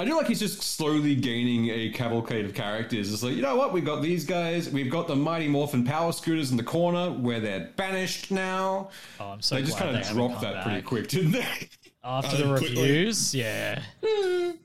[0.00, 3.12] I do like he's just slowly gaining a cavalcade of characters.
[3.12, 3.74] It's like, you know what?
[3.74, 4.70] We've got these guys.
[4.70, 8.88] We've got the Mighty Morphin Power Scooters in the corner where they're banished now.
[9.20, 11.68] Oh, I'm so they just glad kind of dropped come that pretty quick, didn't they?
[12.02, 12.80] after Uh, the quickly.
[12.82, 13.34] reviews.
[13.34, 14.56] Yeah, Well,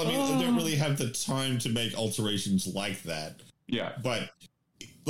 [0.00, 3.36] I mean, they don't really have the time to make alterations like that.
[3.68, 3.92] yeah.
[4.02, 4.30] But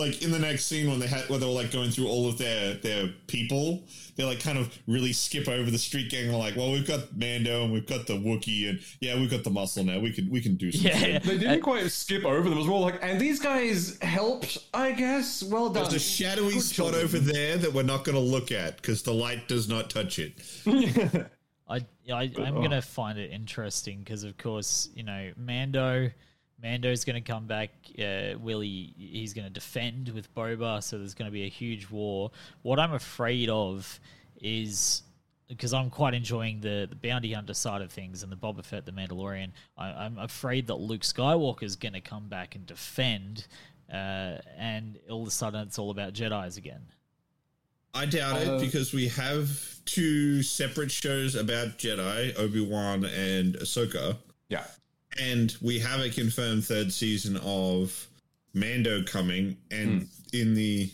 [0.01, 2.29] like in the next scene when they had where they were like going through all
[2.29, 3.85] of their their people,
[4.17, 6.87] they like kind of really skip over the street gang and are like, well, we've
[6.87, 10.01] got Mando and we've got the Wookiee and yeah, we've got the muscle now.
[10.01, 10.91] We can we can do something.
[10.91, 11.19] yeah.
[11.19, 12.55] They didn't quite skip over them.
[12.55, 15.43] It was more like, and these guys helped, I guess.
[15.43, 15.85] Well done.
[15.85, 17.05] There's a shadowy Good spot children.
[17.05, 20.19] over there that we're not going to look at because the light does not touch
[20.19, 20.35] it.
[21.69, 22.63] I, I I'm oh.
[22.63, 26.11] gonna find it interesting because, of course, you know Mando.
[26.63, 27.71] Mando's going to come back.
[27.99, 31.89] Uh, Willie, he's going to defend with Boba, so there's going to be a huge
[31.91, 32.31] war.
[32.63, 33.99] What I'm afraid of
[34.41, 35.03] is
[35.49, 38.87] because I'm quite enjoying the, the bounty hunter side of things and the Boba Fett,
[38.87, 39.51] the Mandalorian.
[39.77, 43.47] I, I'm afraid that Luke Skywalker is going to come back and defend,
[43.93, 46.83] uh, and all of a sudden it's all about Jedi's again.
[47.93, 49.51] I doubt Uh, it because we have
[49.85, 54.19] two separate shows about Jedi, Obi Wan and Ahsoka.
[54.49, 54.65] yeah.
[55.19, 58.07] And we have a confirmed third season of
[58.55, 60.91] Mando coming, and in the,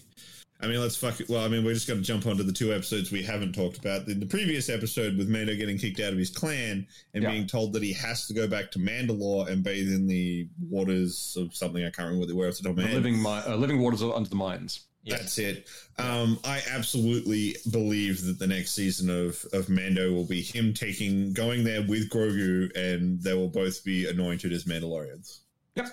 [0.61, 1.29] I mean, let's fuck it.
[1.29, 3.79] Well, I mean, we're just going to jump onto the two episodes we haven't talked
[3.79, 4.09] about.
[4.09, 7.31] In the previous episode, with Mando getting kicked out of his clan and Yeah.
[7.31, 11.37] being told that he has to go back to Mandalore and bathe in the waters
[11.39, 12.95] of something I can't remember what they were off the top of my head.
[12.95, 14.81] living, mi- uh, living waters under the mines.
[15.07, 15.69] That's it.
[15.99, 21.33] Um, I absolutely believe that the next season of, of Mando will be him taking
[21.33, 25.41] going there with Grogu, and they will both be anointed as Mandalorians.
[25.77, 25.89] Yep.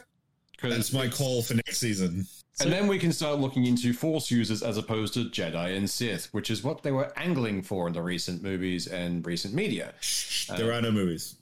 [0.62, 2.26] That's my call for next season.
[2.62, 6.28] And then we can start looking into Force users as opposed to Jedi and Sith,
[6.34, 9.94] which is what they were angling for in the recent movies and recent media.
[10.50, 11.36] there are no movies.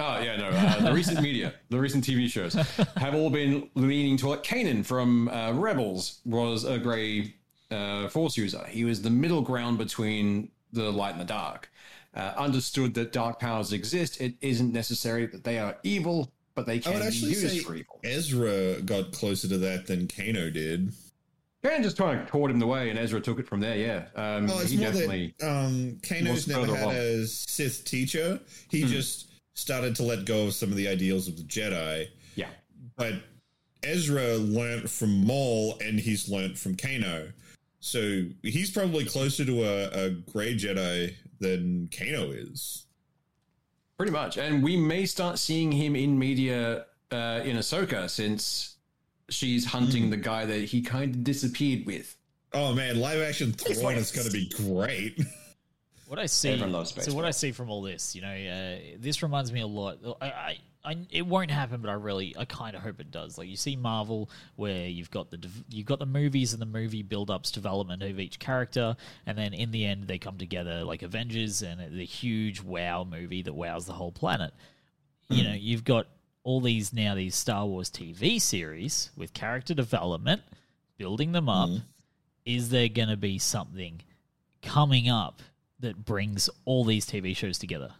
[0.00, 0.48] Oh, yeah, no.
[0.48, 2.54] Uh, the recent media, the recent TV shows
[2.96, 7.34] have all been leaning toward Kanan from uh, Rebels was a grey
[7.70, 8.64] uh, Force user.
[8.68, 11.70] He was the middle ground between the light and the dark.
[12.14, 14.20] Uh, understood that dark powers exist.
[14.20, 17.74] It isn't necessary that they are evil, but they I can would be used for
[17.74, 18.00] evil.
[18.04, 20.92] Ezra got closer to that than Kano did.
[21.64, 23.76] Kanan just kind of taught him the way, and Ezra took it from there.
[23.76, 25.34] Yeah, um, Well, it's he more definitely.
[25.40, 26.94] that um, Kano's never had along.
[26.94, 28.38] a Sith teacher.
[28.70, 29.27] He just
[29.58, 32.06] started to let go of some of the ideals of the Jedi.
[32.36, 32.48] Yeah.
[32.96, 33.14] but
[33.82, 37.32] Ezra learnt from Maul and he's learnt from Kano.
[37.80, 42.86] So he's probably closer to a, a grey Jedi than Kano is.
[43.96, 44.36] Pretty much.
[44.36, 48.76] And we may start seeing him in media uh, in Ahsoka since
[49.28, 50.10] she's hunting Hmm.
[50.10, 52.16] the guy that he kind of disappeared with.
[52.52, 55.20] Oh man, live action Thrawn is going to be great.
[56.08, 59.22] What I see, loves so what I see from all this, you know, uh, this
[59.22, 59.98] reminds me a lot.
[60.22, 63.36] I, I, I, it won't happen, but I really, I kind of hope it does.
[63.36, 67.02] Like you see Marvel, where you've got the you've got the movies and the movie
[67.02, 68.96] build-ups, development of each character,
[69.26, 73.42] and then in the end they come together like Avengers and the huge wow movie
[73.42, 74.54] that wows the whole planet.
[75.28, 76.06] You know, you've got
[76.42, 80.40] all these now these Star Wars TV series with character development,
[80.96, 81.68] building them up.
[82.46, 84.00] Is there going to be something
[84.62, 85.42] coming up
[85.80, 87.90] that brings all these TV shows together?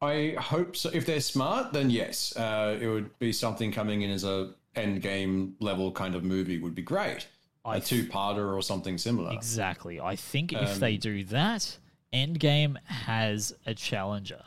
[0.00, 0.90] I hope so.
[0.92, 5.02] If they're smart, then yes, uh, it would be something coming in as a end
[5.02, 7.26] game level kind of movie would be great.
[7.64, 9.32] I a two parter or something similar.
[9.32, 10.00] Exactly.
[10.00, 11.78] I think if Um, they do that,
[12.12, 14.42] Endgame has a challenger.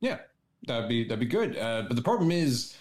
[0.00, 0.18] Yeah,
[0.66, 1.56] that'd be that'd be good.
[1.56, 2.76] Uh, but the problem is,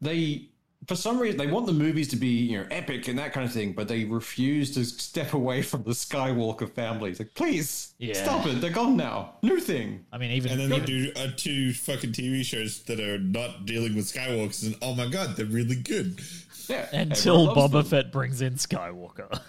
[0.00, 0.48] they
[0.86, 3.44] for some reason they want the movies to be you know epic and that kind
[3.46, 7.10] of thing, but they refuse to step away from the Skywalker family.
[7.10, 8.14] It's like, please Yeah.
[8.14, 8.60] stop it.
[8.60, 9.34] They're gone now.
[9.42, 10.04] New thing.
[10.12, 13.66] I mean, even And then they do uh, two fucking TV shows that are not
[13.66, 16.20] dealing with Skywalkers, and oh my god, they're really good.
[16.68, 16.88] Yeah.
[16.92, 17.84] until everyone Boba them.
[17.84, 19.40] Fett brings in Skywalker.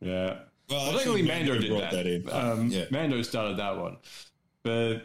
[0.00, 0.10] Yeah.
[0.68, 2.06] Well, Well, actually, technically, Mando, did brought that.
[2.06, 2.28] in.
[2.30, 2.84] Um, yeah.
[2.90, 3.96] Mando started that one,
[4.64, 5.02] but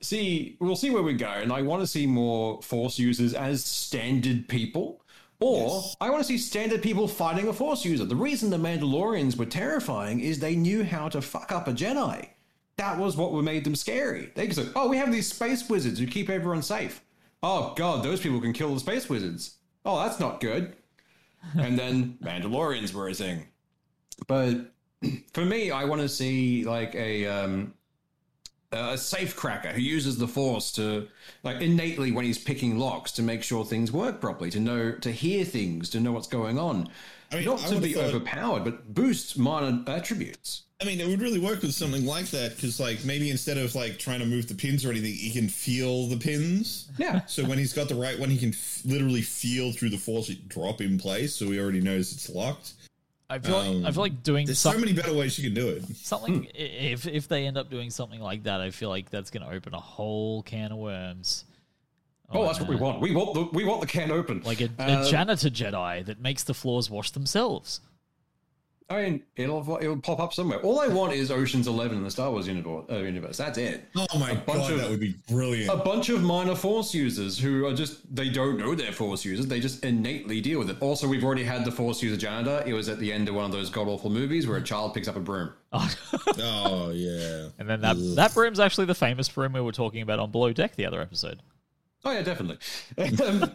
[0.00, 1.28] see, we'll see where we go.
[1.28, 5.02] And I want to see more Force users as standard people,
[5.40, 5.96] or Yes.
[6.00, 8.04] I want to see standard people fighting a Force user.
[8.04, 12.28] The reason the Mandalorians were terrifying is they knew how to fuck up a Jedi.
[12.76, 14.32] That was what made them scary.
[14.34, 17.02] They could say, "Oh, we have these space wizards who keep everyone safe."
[17.42, 19.56] Oh God, those people can kill the space wizards.
[19.84, 20.76] Oh, that's not good.
[21.58, 23.46] and then Mandalorians were a thing.
[24.26, 24.72] But
[25.32, 27.74] for me, I want to see like a um,
[28.72, 31.08] a safe cracker who uses the force to
[31.42, 35.10] like innately when he's picking locks to make sure things work properly, to know to
[35.10, 36.88] hear things, to know what's going on.
[37.32, 40.62] I mean, Not I to be thought- overpowered, but boost minor attributes.
[40.80, 43.74] I mean, it would really work with something like that because, like, maybe instead of
[43.74, 46.88] like trying to move the pins or anything, he can feel the pins.
[46.96, 47.20] Yeah.
[47.26, 50.30] So when he's got the right one, he can f- literally feel through the force
[50.30, 52.72] it drop in place, so he already knows it's locked.
[53.30, 55.44] I feel like I Um, feel like doing There's some, so many better ways you
[55.44, 55.84] can do it.
[55.96, 56.48] something.
[56.54, 59.52] If if they end up doing something like that, I feel like that's going to
[59.54, 61.44] open a whole can of worms.
[62.32, 63.00] Oh, that's on, what we uh, want.
[63.00, 64.42] We want the we want the can open.
[64.44, 67.80] Like a, a janitor Jedi that makes the floors wash themselves.
[68.90, 70.58] I mean, it'll it'll pop up somewhere.
[70.62, 72.86] All I want is Ocean's Eleven in the Star Wars universe.
[72.90, 73.36] Uh, universe.
[73.36, 73.88] That's it.
[73.96, 75.72] Oh my bunch god, of- that would be brilliant.
[75.72, 79.46] a bunch of minor force users who are just they don't know they're force users
[79.46, 82.72] they just innately deal with it also we've already had the force user janitor it
[82.72, 85.06] was at the end of one of those god awful movies where a child picks
[85.06, 87.48] up a broom oh yeah.
[87.58, 90.52] And then that that broom's actually the famous broom we were talking about on Below
[90.52, 91.40] Deck the other episode.
[92.04, 92.58] oh yeah definitely
[93.24, 93.52] Um,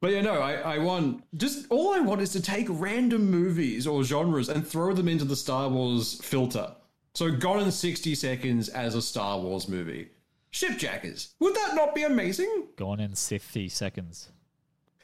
[0.00, 3.86] but yeah no I, I want just all i want is to take random movies
[3.86, 6.72] or genres and throw them into the star wars filter
[7.14, 10.08] so gone in 60 seconds as a star wars movie
[10.52, 14.28] shipjackers would that not be amazing Gone in 60 seconds.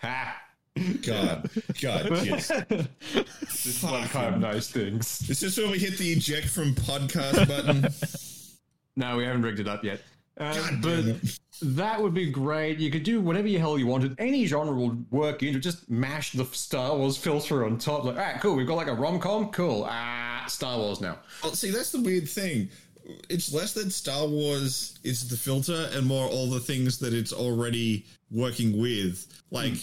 [0.01, 0.37] ha
[1.05, 1.51] God,
[1.83, 2.49] God, yes.
[2.49, 6.75] this is one kind of nice things Is this when we hit the eject from
[6.75, 7.89] podcast button?
[8.95, 10.01] No, we haven't rigged it up yet.
[10.39, 11.17] Uh, but
[11.61, 12.79] that would be great.
[12.79, 14.15] You could do whatever the hell you wanted.
[14.19, 18.05] Any genre would work into just mash the Star Wars filter on top.
[18.05, 18.57] Like, all right, cool.
[18.57, 19.51] We've got like a rom com.
[19.51, 19.87] Cool.
[19.89, 21.19] Ah, Star Wars now.
[21.43, 22.71] Well, see, that's the weird thing.
[23.29, 27.33] It's less that Star Wars is the filter and more all the things that it's
[27.33, 29.27] already working with.
[29.51, 29.75] Like,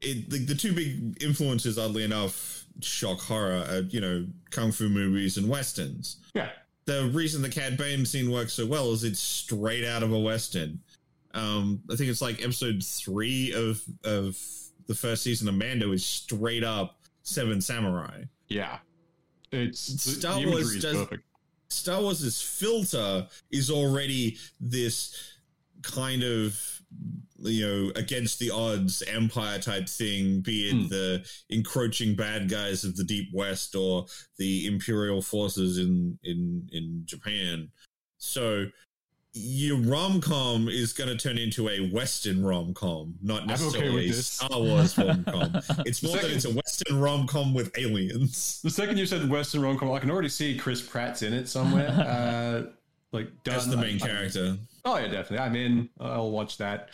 [0.00, 4.88] it, the, the two big influences, oddly enough, shock horror, are, you know, kung fu
[4.88, 6.16] movies and westerns.
[6.34, 6.50] Yeah.
[6.88, 10.18] The reason the Cad Bane scene works so well is it's straight out of a
[10.18, 10.80] western.
[11.34, 14.38] Um, I think it's like episode three of of
[14.86, 18.22] the first season of Mando is straight up Seven Samurai.
[18.48, 18.78] Yeah.
[19.52, 21.24] It's Star Wars does- perfect.
[21.68, 25.14] Star Wars' filter is already this
[25.82, 26.77] kind of
[27.40, 30.88] you know against the odds empire type thing be it Hmm.
[30.88, 34.06] the encroaching bad guys of the deep west or
[34.38, 37.68] the imperial forces in in in japan
[38.16, 38.66] so
[39.34, 44.12] your rom-com is going to turn into a western rom-com not I'm okay necessarily a
[44.14, 45.52] star wars rom-com
[45.86, 49.78] it's more that it's a western rom-com with aliens The second you said Western rom
[49.78, 51.88] com, I can already see Chris Pratt's in it somewhere.
[51.90, 52.70] uh,
[53.12, 55.38] like as the main I- I- character Oh yeah, definitely.
[55.38, 55.90] I'm in.
[56.00, 56.88] I'll watch that.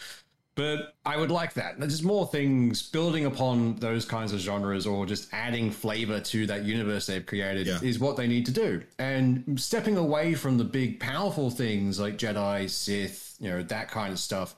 [0.56, 1.78] But I would like that.
[1.78, 6.46] There's just more things building upon those kinds of genres or just adding flavor to
[6.46, 7.80] that universe they've created Yeah.
[7.82, 8.82] is what they need to do.
[8.98, 14.12] And stepping away from the big powerful things like Jedi, Sith, you know, that kind
[14.12, 14.54] of stuff.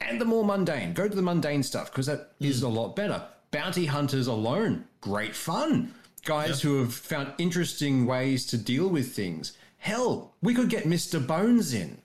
[0.00, 0.92] And the more mundane.
[0.92, 2.44] Go to the mundane stuff because that hmm.
[2.44, 3.22] is a lot better.
[3.50, 5.94] Bounty hunters alone, great fun.
[6.24, 9.54] Guys who have found interesting ways to deal with things.
[9.80, 11.26] Hell, we could get Mr.
[11.26, 11.96] Bones in.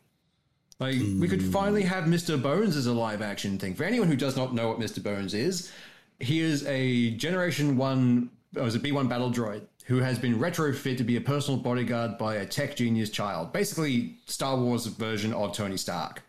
[0.79, 2.41] Like we could finally have Mr.
[2.41, 3.75] Bones as a live action thing.
[3.75, 5.03] For anyone who does not know what Mr.
[5.03, 5.71] Bones is,
[6.19, 10.39] he is a Generation One, or was a B One battle droid who has been
[10.39, 15.33] retrofit to be a personal bodyguard by a tech genius child, basically Star Wars version
[15.33, 16.23] of Tony Stark.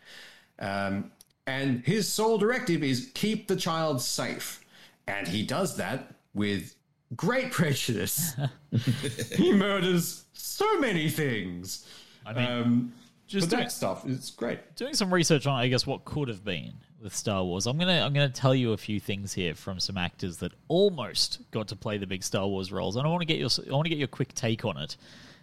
[0.59, 1.11] Um,
[1.47, 4.63] and his sole directive is keep the child safe,
[5.07, 6.75] and he does that with
[7.15, 8.35] great prejudice.
[9.35, 11.85] he murders so many things.
[12.25, 12.93] I mean, Um,
[13.27, 14.75] just doing, that stuff is great.
[14.75, 17.67] doing some research on, I guess, what could have been with Star Wars.
[17.67, 21.39] I'm gonna I'm gonna tell you a few things here from some actors that almost
[21.51, 23.73] got to play the big Star Wars roles, and I want to get your I
[23.73, 24.95] want to get your quick take on it.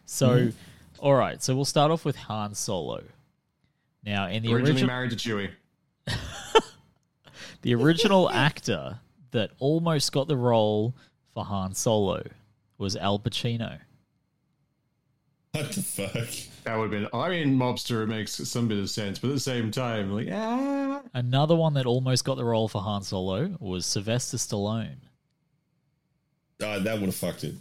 [0.07, 0.51] So,
[0.99, 3.03] all right, so we'll start off with Han Solo.
[4.05, 5.51] Now, in the Originally original married to Chewie.
[7.62, 8.99] the original actor
[9.31, 10.95] that almost got the role
[11.35, 12.22] for Han Solo
[12.78, 13.80] was Al Pacino.
[15.53, 16.28] What the fuck?
[16.64, 17.20] That would have been.
[17.20, 21.03] I mean, mobster makes some bit of sense, but at the same time, like, ah.
[21.12, 24.97] Another one that almost got the role for Han Solo was Sylvester Stallone.
[26.61, 27.55] Oh, that would have fucked it.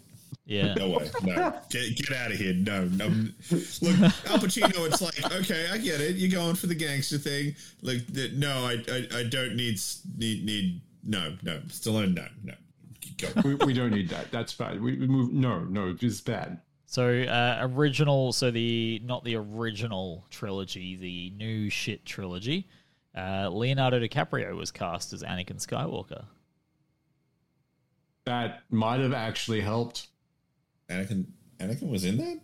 [0.45, 0.73] Yeah.
[0.73, 1.09] No way.
[1.23, 1.53] No.
[1.69, 2.53] Get, get out of here.
[2.53, 3.05] No, no.
[3.07, 6.15] Look, Al Pacino, it's like, okay, I get it.
[6.15, 7.55] You're going for the gangster thing.
[7.81, 8.01] Like,
[8.33, 9.79] no, I, I, I don't need,
[10.17, 11.59] need, need, no, no.
[11.67, 12.53] Stallone, no, no.
[13.17, 13.29] Go.
[13.43, 14.31] we, we don't need that.
[14.31, 14.81] That's bad.
[14.81, 15.31] We, we move.
[15.31, 16.61] No, no, it's bad.
[16.85, 22.67] So uh, original, so the not the original trilogy, the new shit trilogy.
[23.15, 26.25] Uh, Leonardo DiCaprio was cast as Anakin Skywalker.
[28.25, 30.07] That might have actually helped.
[30.89, 31.25] Anakin,
[31.59, 32.39] Anakin was in that?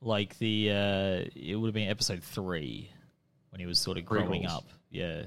[0.00, 2.90] Like the, uh, it would have been episode three
[3.50, 4.56] when he was sort of growing Prequels.
[4.56, 4.64] up.
[4.90, 5.22] Yeah.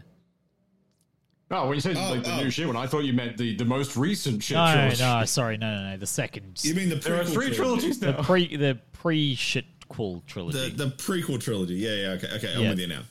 [1.52, 2.44] Oh, when you said Oh, like the oh.
[2.44, 4.58] new shit one, I thought you meant the, the most recent shit.
[4.58, 5.02] No, trilogy.
[5.04, 5.98] no, sorry, no, no, no.
[5.98, 7.56] The second, You mean the there are three trilogy.
[7.56, 10.70] trilogies the pre, the pre shit cool The, trilogy.
[10.72, 11.76] the prequel trilogy.
[11.76, 12.54] Yeah, yeah, okay, okay.
[12.56, 12.70] I'm Yeah.
[12.72, 13.02] with you now.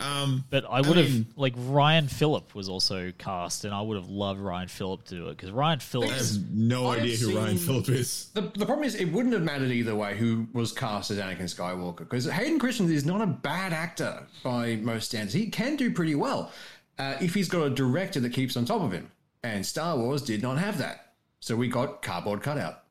[0.00, 3.96] Um, But I would have mean- like Ryan Phillippe was also cast, and I would
[3.96, 7.00] have loved Ryan Phillippe to do it because Ryan Phillippe I is have no I've
[7.02, 8.30] idea who Ryan Phillippe is.
[8.34, 11.42] The, the problem is, it wouldn't have mattered either way who was cast as Anakin
[11.42, 15.34] Skywalker because Hayden Christensen is not a bad actor by most standards.
[15.34, 16.50] He can do pretty well
[16.98, 19.10] uh, if he's got a director that keeps on top of him.
[19.42, 21.12] And Star Wars did not have that.
[21.40, 22.84] So we got cardboard cutout.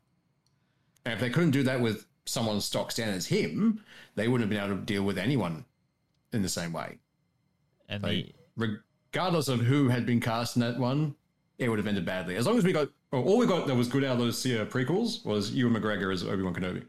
[1.05, 3.83] And if they couldn't do that with someone stock standard as him,
[4.15, 5.65] they wouldn't have been able to deal with anyone
[6.31, 6.99] in the same way.
[7.89, 8.79] and Like, the
[9.11, 11.15] regardless of who had been cast in that one,
[11.57, 12.35] it would have ended badly.
[12.35, 14.45] As long as we got, well, all we got that was good out of those
[14.45, 16.83] uh, prequels was Ewan McGregor as Obi Wan Kenobi.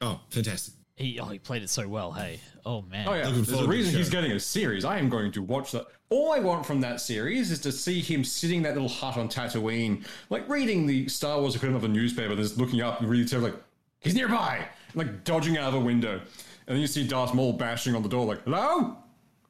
[0.00, 0.74] Oh, fantastic.
[0.96, 2.12] He oh he played it so well.
[2.12, 4.84] Hey, oh man, Oh yeah, Looking there's a forward the reason he's getting a series.
[4.84, 5.86] I am going to watch that.
[6.10, 9.16] All I want from that series is to see him sitting in that little hut
[9.16, 13.00] on Tatooine, like reading the Star Wars equivalent of a newspaper, and just looking up
[13.00, 13.58] and reading terrible, like
[14.00, 17.94] he's nearby, like dodging out of a window, and then you see Darth Maul bashing
[17.96, 18.96] on the door, like hello,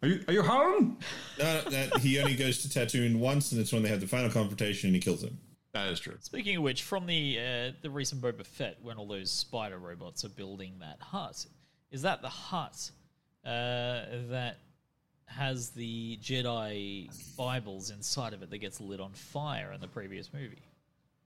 [0.02, 0.98] are you are you home?
[1.38, 4.30] No, that he only goes to Tatooine once, and it's when they have the final
[4.30, 5.38] confrontation, and he kills him.
[5.74, 6.14] That is true.
[6.20, 10.24] Speaking of which, from the uh, the recent Boba Fett, when all those spider robots
[10.24, 11.44] are building that hut,
[11.90, 12.90] is that the hut
[13.44, 13.50] uh,
[14.30, 14.58] that
[15.26, 20.32] has the Jedi Bibles inside of it that gets lit on fire in the previous
[20.32, 20.62] movie?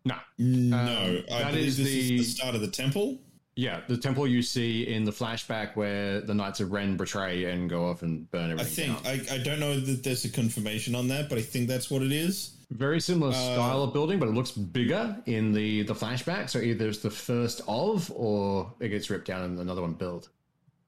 [0.06, 3.18] No, No, I Um, that believe is this the- is the start of the temple.
[3.56, 7.68] yeah, the temple you see in the flashback where the Knights of Ren betray and
[7.68, 8.92] go off and burn everything.
[8.92, 9.36] I think down.
[9.36, 12.00] I, I don't know that there's a confirmation on that, but I think that's what
[12.02, 12.52] it is.
[12.70, 16.50] Very similar uh, style of building, but it looks bigger in the the flashback.
[16.50, 20.28] So either it's the first of, or it gets ripped down and another one built.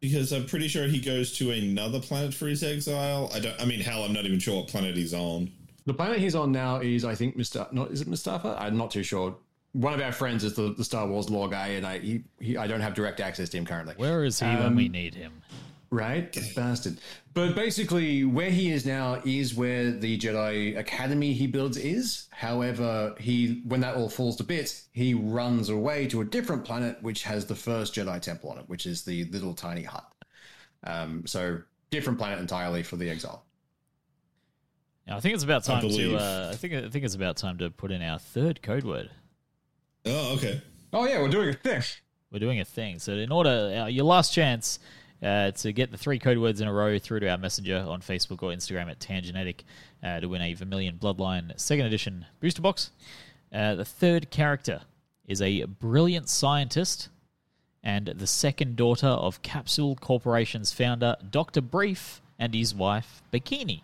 [0.01, 3.31] Because I'm pretty sure he goes to another planet for his exile.
[3.35, 3.59] I don't.
[3.61, 5.51] I mean, hell, I'm not even sure what planet he's on.
[5.87, 7.71] The planet he's on now is, I think, Mr.
[7.73, 8.61] Not is it Mustafar?
[8.61, 9.37] I'm not too sure.
[9.73, 12.57] One of our friends is the, the Star Wars lore guy, and I he, he
[12.59, 13.95] I don't have direct access to him currently.
[13.97, 15.43] Where is he when um, we need him?
[15.93, 16.99] Right, bastard.
[17.35, 22.29] But basically, where he is now is where the Jedi Academy he builds is.
[22.31, 27.03] However, he when that all falls to bits, he runs away to a different planet
[27.03, 30.07] which has the first Jedi Temple on it, which is the little tiny hut.
[30.85, 31.61] Um, so
[31.91, 33.45] different planet entirely for the exile.
[35.09, 36.17] Now, I think it's about time to.
[36.17, 39.11] Uh, I think I think it's about time to put in our third code word.
[40.07, 40.63] Oh, okay.
[40.93, 41.83] Oh yeah, we're doing a thing.
[42.31, 43.01] We're doing a thing.
[43.01, 44.79] So, in order, uh, your last chance
[45.23, 48.01] uh, to get the three code words in a row through to our messenger on
[48.01, 49.65] Facebook or Instagram at Tangenetic
[50.03, 52.91] uh, to win a Vermilion Bloodline second edition booster box.
[53.53, 54.83] Uh, the third character
[55.27, 57.09] is a brilliant scientist
[57.83, 61.61] and the second daughter of Capsule Corporation's founder, Dr.
[61.61, 63.83] Brief, and his wife, Bikini.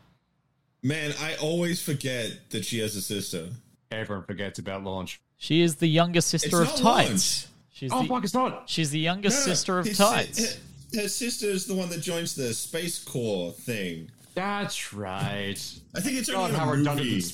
[0.82, 3.48] Man, I always forget that she has a sister.
[3.90, 5.20] Everyone forgets about launch.
[5.38, 7.48] She is the younger sister It's of not Tights.
[7.72, 8.68] She's Oh the, fuck, it's not.
[8.68, 10.58] she's the younger No, no, sister of his- Tights.
[10.94, 14.10] Her, her sister is the one that joins the Space Corps thing.
[14.34, 15.56] That's right.
[15.94, 17.24] I think it's God, only how a redundant, movie.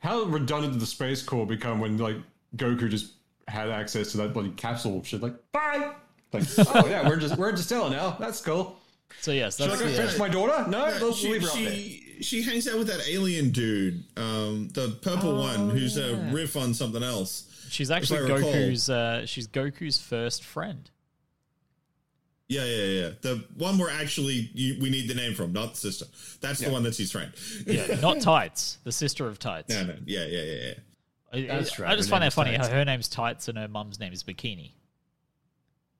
[0.00, 2.16] how redundant did the Space Corps become when like
[2.56, 3.14] Goku just
[3.48, 5.22] had access to that bloody capsule shit?
[5.22, 5.92] Like, bye.
[6.32, 8.16] Like, oh yeah, we're just we're just Distella now.
[8.20, 8.78] That's cool.
[9.20, 10.68] So yes, that's Should I go fetch my daughter?
[10.68, 11.72] No, No, she, leave her up there.
[11.72, 16.56] she, she hangs out with that alien dude, um, the purple one, who's a riff
[16.56, 17.66] on something else.
[17.70, 18.90] She's actually Goku's.
[18.90, 20.90] Uh, she's Goku's first friend.
[22.54, 23.10] Yeah, yeah, yeah.
[23.20, 26.06] The one we're actually you, we need the name from, not the sister.
[26.40, 27.32] That's the one that's his friend.
[27.66, 29.70] Yeah, not Tights, the sister of Tights.
[29.70, 30.72] no, no, yeah, yeah, yeah, yeah.
[31.32, 32.54] I, That's I- right, I just her find that name's funny.
[32.56, 34.72] How her name's Tights and her mum's name is Bikini.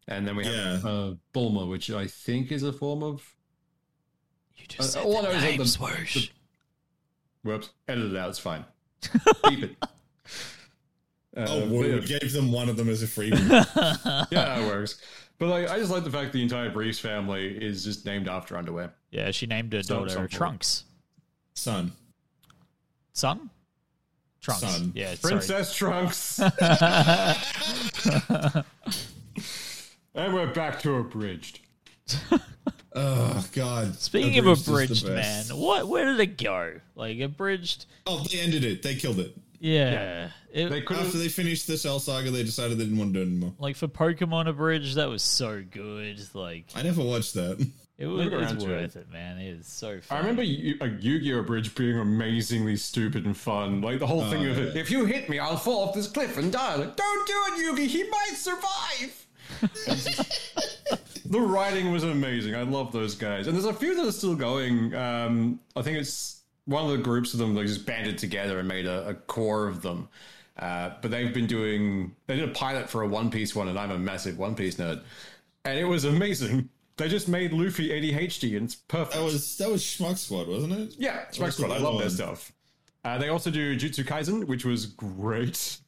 [0.07, 0.91] And then we have Yeah.
[0.91, 3.23] uh, Bulma, which I think is a form of.
[4.57, 6.31] You just Uh, said all I the know is name, the- swoosh.
[7.43, 8.31] Whoops, edit it out.
[8.31, 8.65] It's fine.
[9.49, 9.77] Keep it.
[9.83, 9.87] Uh,
[11.37, 14.29] Oh, but we gave them one of them as a freebie.
[14.31, 15.01] yeah, it works.
[15.39, 18.57] But like, I just like the fact the entire Briefs family is just named after
[18.57, 18.93] underwear.
[19.11, 20.85] Yeah, she named her So- daughter some- Trunks.
[21.55, 21.93] Son.
[23.13, 23.51] Son?
[24.41, 24.63] Trunks.
[24.63, 24.93] Son.
[24.95, 25.33] Yeah, sorry.
[25.33, 26.39] Princess Trunks.
[30.15, 31.61] and we're back to abridged.
[32.97, 33.99] Oh, God.
[33.99, 35.53] Speaking of is the abridged, man, best.
[35.53, 35.89] what?
[35.89, 36.75] Where did it go?
[36.95, 37.87] Like abridged?
[38.07, 38.85] Oh, they ended it.
[38.85, 39.37] They killed it.
[39.65, 40.29] Yeah.
[40.53, 43.21] It- They could After they finished the Cell Saga, they decided they didn't want to
[43.21, 43.55] do it anymore.
[43.59, 46.21] like for Pokemon abridged, that was so good.
[46.35, 47.67] Like I never watched that.
[47.99, 49.11] it was Never got it's to worth it.
[49.11, 49.39] man.
[49.39, 50.01] It is so.
[50.01, 50.17] Fun.
[50.19, 51.43] I remember Yu- a Yu-Gi-Oh!
[51.45, 53.81] bridge being amazingly stupid and fun.
[53.81, 54.75] Like the whole thing of it.
[54.75, 54.81] yeah.
[54.83, 56.75] If you hit me, I'll fall off this cliff and die.
[56.77, 57.87] Like, don't do it, Yugi.
[57.87, 59.27] He might survive.
[61.27, 62.55] the writing was amazing.
[62.55, 64.95] I love those guys, and there's a few that are still going.
[64.95, 68.69] Um, I think it's one of the groups of them that just banded together and
[68.69, 70.09] made a, a core of them.
[70.59, 72.15] Uh, but they've been doing.
[72.27, 74.77] They did a pilot for a One Piece one, and I'm a massive One Piece
[74.77, 75.03] nerd,
[75.65, 76.69] and it was amazing.
[76.97, 79.17] They just made Luffy ADHD, and it's perfect.
[79.17, 80.95] That was that was Schmuck Squad, wasn't it?
[80.97, 81.73] Yeah, Schmuck Squad.
[81.73, 82.53] I love their stuff.
[83.05, 85.79] Uh, they also do Jutsu Kaisen, which was great.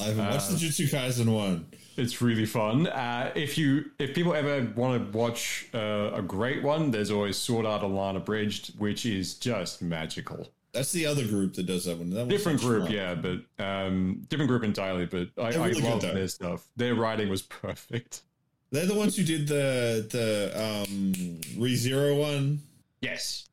[0.00, 1.66] I haven't watched the Jutsu Kaisen one.
[1.96, 2.86] It's really fun.
[2.88, 7.36] Uh, if you if people ever want to watch uh, a great one, there's always
[7.36, 10.48] Sword Art Online Abridged, which is just magical.
[10.72, 12.10] That's the other group that does that one.
[12.10, 15.06] That Different group, yeah, but um, different group entirely.
[15.06, 16.66] But I, They're I really good, love their stuff.
[16.76, 18.22] Their writing was perfect.
[18.72, 20.50] They're the ones who did the the
[20.82, 21.12] um
[21.62, 22.58] ReZero one.
[23.00, 23.48] Yes,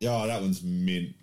[0.00, 1.14] Yeah, that one's mint.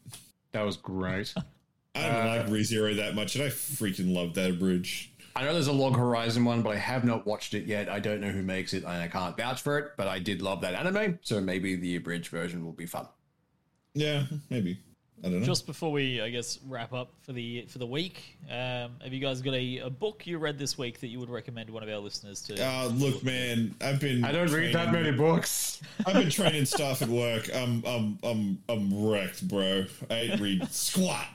[0.54, 1.34] that was great.
[1.96, 5.12] I don't Uh, like ReZero that much, and I freaking love that bridge.
[5.36, 7.90] I know there's a Log Horizon one, but I have not watched it yet.
[7.90, 9.92] I don't know who makes it, and I can't vouch for it.
[9.98, 13.08] But I did love that anime, so maybe the abridged version will be fun.
[13.94, 14.80] Yeah, maybe.
[15.24, 15.46] I don't know.
[15.46, 19.20] Just before we, I guess, wrap up for the for the week, um, have you
[19.20, 21.90] guys got a, a book you read this week that you would recommend one of
[21.90, 22.66] our listeners to?
[22.66, 24.24] uh, look, man, I've been.
[24.24, 25.82] I don't read that many books.
[26.06, 27.50] I've been training staff at work.
[27.54, 29.86] I'm, I'm, I'm, I'm wrecked, bro.
[30.10, 31.28] I ain't read squat.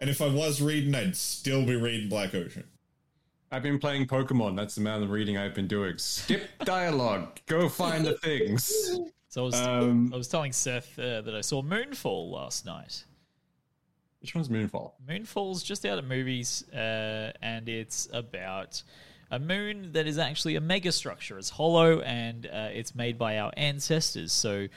[0.00, 2.64] And if I was reading, I'd still be reading Black Ocean.
[3.50, 4.56] I've been playing Pokemon.
[4.56, 5.96] That's the amount of reading I've been doing.
[5.98, 7.40] Skip dialogue.
[7.46, 8.66] Go find the things.
[9.28, 13.04] so I was, Um, I was telling Seth uh, that I saw Moonfall last night.
[14.20, 14.92] which one's Moonfall?
[15.08, 18.82] Moonfall's just out of movies, uh, and it's about
[19.30, 21.38] a moon that is actually a megastructure.
[21.38, 24.32] It's hollow, and uh, it's made by our ancestors.
[24.32, 24.68] So,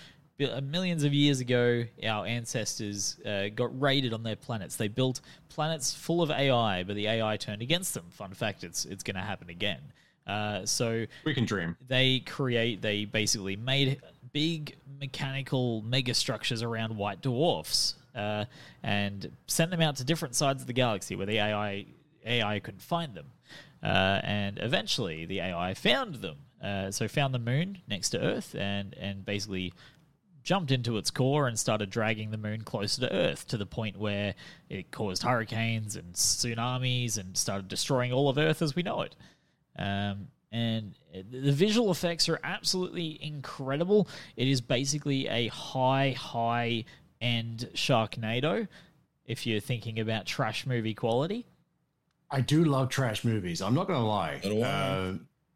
[0.62, 4.76] millions of years ago, our ancestors uh, got raided on their planets.
[4.76, 8.06] They built planets full of AI, but the AI turned against them.
[8.10, 9.82] Fun fact: it's it's going to happen again.
[10.28, 11.76] Uh, so We can dream.
[11.88, 14.02] they create they basically made
[14.34, 18.46] big mechanical megastructures around white dwarfs uh,
[18.84, 21.86] and sent them out to different sides of the galaxy where the AI
[22.26, 23.32] AI couldn't find them.
[23.84, 26.38] Uh, and eventually, the AI found them.
[26.64, 29.74] Uh, so found the moon next to Earth and and basically
[30.44, 33.98] jumped into its core and started dragging the moon closer to Earth to the point
[33.98, 34.36] where
[34.70, 39.16] it caused hurricanes and tsunamis and started destroying all of Earth as we know it.
[39.78, 44.08] Um, and the visual effects are absolutely incredible.
[44.36, 46.86] It is basically a high, high
[47.22, 48.68] end Sharknado
[49.26, 51.46] if you're thinking about trash movie quality.
[52.30, 53.62] I do love trash movies.
[53.62, 54.40] I'm not gonna lie.
[54.42, 54.68] So do I.
[54.68, 55.14] Uh,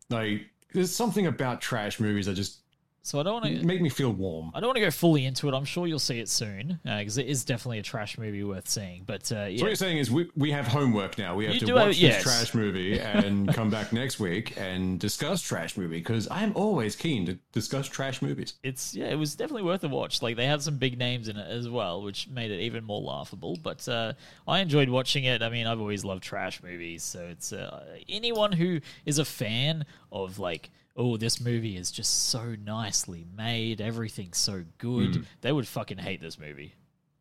[0.10, 2.60] like, there's something about trash movies that just
[3.06, 3.64] So I don't want to.
[3.64, 4.50] make me feel warm.
[4.56, 5.54] I don't want to go fully into it.
[5.54, 9.04] I'm sure you'll see it soon because it is definitely a trash movie worth seeing.
[9.06, 11.36] But uh, So what you're saying is we, we have homework now.
[11.36, 12.24] We have You to watch have- this yes.
[12.24, 17.28] trash movie and come back next week and discuss trash movie because I'm always keen
[17.28, 18.56] to discuss trash movies.
[18.64, 20.24] it's yeah, it was definitely worth a watch.
[20.24, 23.02] Like they had some big names in it as well, which made it even more
[23.02, 23.56] laughable.
[23.62, 24.14] But uh,
[24.48, 25.44] I enjoyed watching it.
[25.44, 29.86] I mean, I've always loved trash movies, so it's uh, anyone who is a fan
[30.12, 30.72] of like.
[30.96, 33.82] Oh, this movie is just so nicely made.
[33.82, 35.16] Everything's so good.
[35.16, 35.22] Hmm.
[35.42, 36.74] They would fucking hate this movie.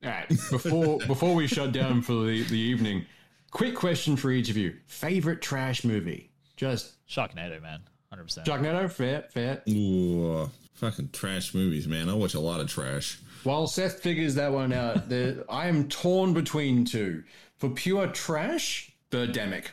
[0.05, 0.29] All right.
[0.29, 3.07] Before before we shut down for the, the evening,
[3.51, 6.31] quick question for each of you: favorite trash movie?
[6.57, 8.47] Just Sharknado, man, hundred percent.
[8.47, 9.63] Sharknado, fair, fair.
[9.69, 12.09] Ooh, fucking trash movies, man.
[12.09, 13.19] I watch a lot of trash.
[13.43, 17.25] While Seth figures that one out, the, I am torn between two.
[17.59, 19.67] For pure trash, Birdemic.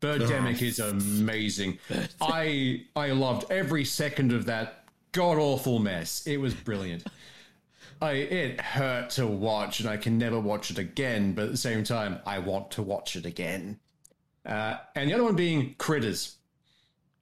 [0.00, 1.78] Birdemic is amazing.
[2.20, 6.26] I I loved every second of that god awful mess.
[6.26, 7.06] It was brilliant.
[8.02, 11.32] I it hurt to watch, and I can never watch it again.
[11.34, 13.78] But at the same time, I want to watch it again.
[14.46, 16.36] Uh, and the other one being Critters.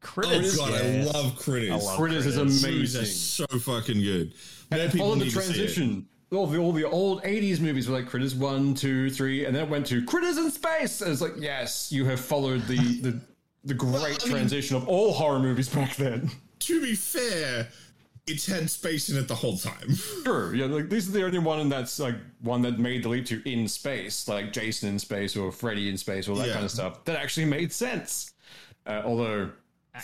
[0.01, 1.71] Oh Critters, god, I love critters.
[1.73, 3.05] I love Critters is Critters are amazing.
[3.07, 4.33] so fucking good.
[4.71, 5.43] More And people follow the need see it.
[5.43, 9.55] transition all the all the old '80s movies were like Critters one, two, three, and
[9.55, 11.01] then it went to Critters in Space.
[11.01, 13.21] And it's like, yes, you have followed the the
[13.65, 16.31] the great mean- transition of all horror movies back then.
[16.61, 17.69] To be fair,
[18.27, 19.95] it's had space in it the whole time.
[20.25, 23.25] Sure, Yeah, like this is the only one that's like one that made the leap
[23.27, 26.53] to in space, like Jason in space or Freddy in space, all that Yeah.
[26.55, 27.05] kind of stuff.
[27.07, 28.35] That actually made sense.
[28.87, 29.51] Uh, although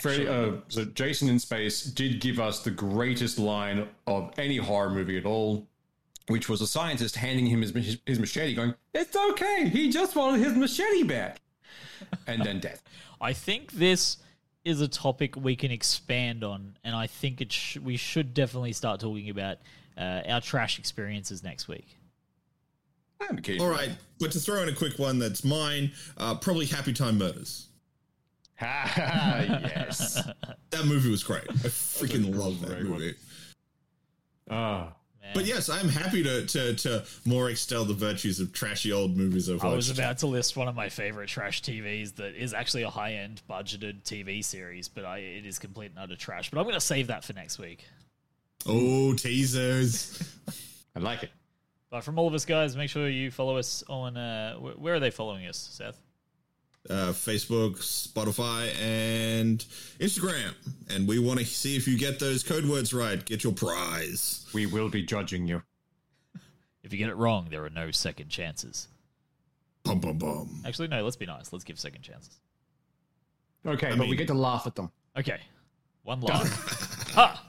[0.00, 4.90] Freddy, uh, so Jason in space did give us the greatest line of any horror
[4.90, 5.66] movie at all,
[6.28, 9.68] which was a scientist handing him his, his, his machete, going, "It's okay.
[9.68, 11.40] He just wanted his machete back,"
[12.26, 12.82] and then death.
[13.20, 14.18] I think this
[14.64, 18.72] is a topic we can expand on, and I think it sh- we should definitely
[18.72, 19.58] start talking about
[19.96, 21.96] uh, our trash experiences next week.
[23.28, 23.70] And All
[24.20, 27.68] but to throw in a quick one that's mine, uh, probably Happy Time Murders.
[28.56, 30.22] Ha ha ha, yes.
[30.70, 31.44] That movie was great.
[31.48, 33.14] I freaking love that movie.
[34.50, 34.92] Ah.
[35.32, 39.48] But yes, I'm happy to, to to more extol the virtues of trashy old movies
[39.48, 39.76] I've I watched.
[39.76, 43.14] was about to list one of my favorite trash TVs that is actually a high
[43.14, 46.50] end budgeted TV series, but I, it is complete and utter trash.
[46.50, 47.84] But I'm going to save that for next week.
[48.66, 50.22] oh, teasers.
[50.94, 51.30] I like it.
[51.90, 54.16] But from all of us guys, make sure you follow us on.
[54.16, 56.00] Uh, where are they following us, Seth?
[56.90, 59.64] Uh, Facebook, Spotify, and
[59.98, 60.54] Instagram.
[60.90, 63.24] And we want to see if you get those code words right.
[63.24, 64.46] Get your prize.
[64.52, 65.62] We will be judging you.
[66.82, 68.88] If you get it wrong, there are no second chances.
[69.84, 70.62] Bum bum bum.
[70.66, 71.02] Actually, no.
[71.02, 71.52] Let's be nice.
[71.52, 72.38] Let's give second chances.
[73.66, 74.90] Okay, but we get to laugh at them.
[75.16, 75.40] Okay,
[76.02, 77.08] one laugh.
[77.14, 77.43] ha!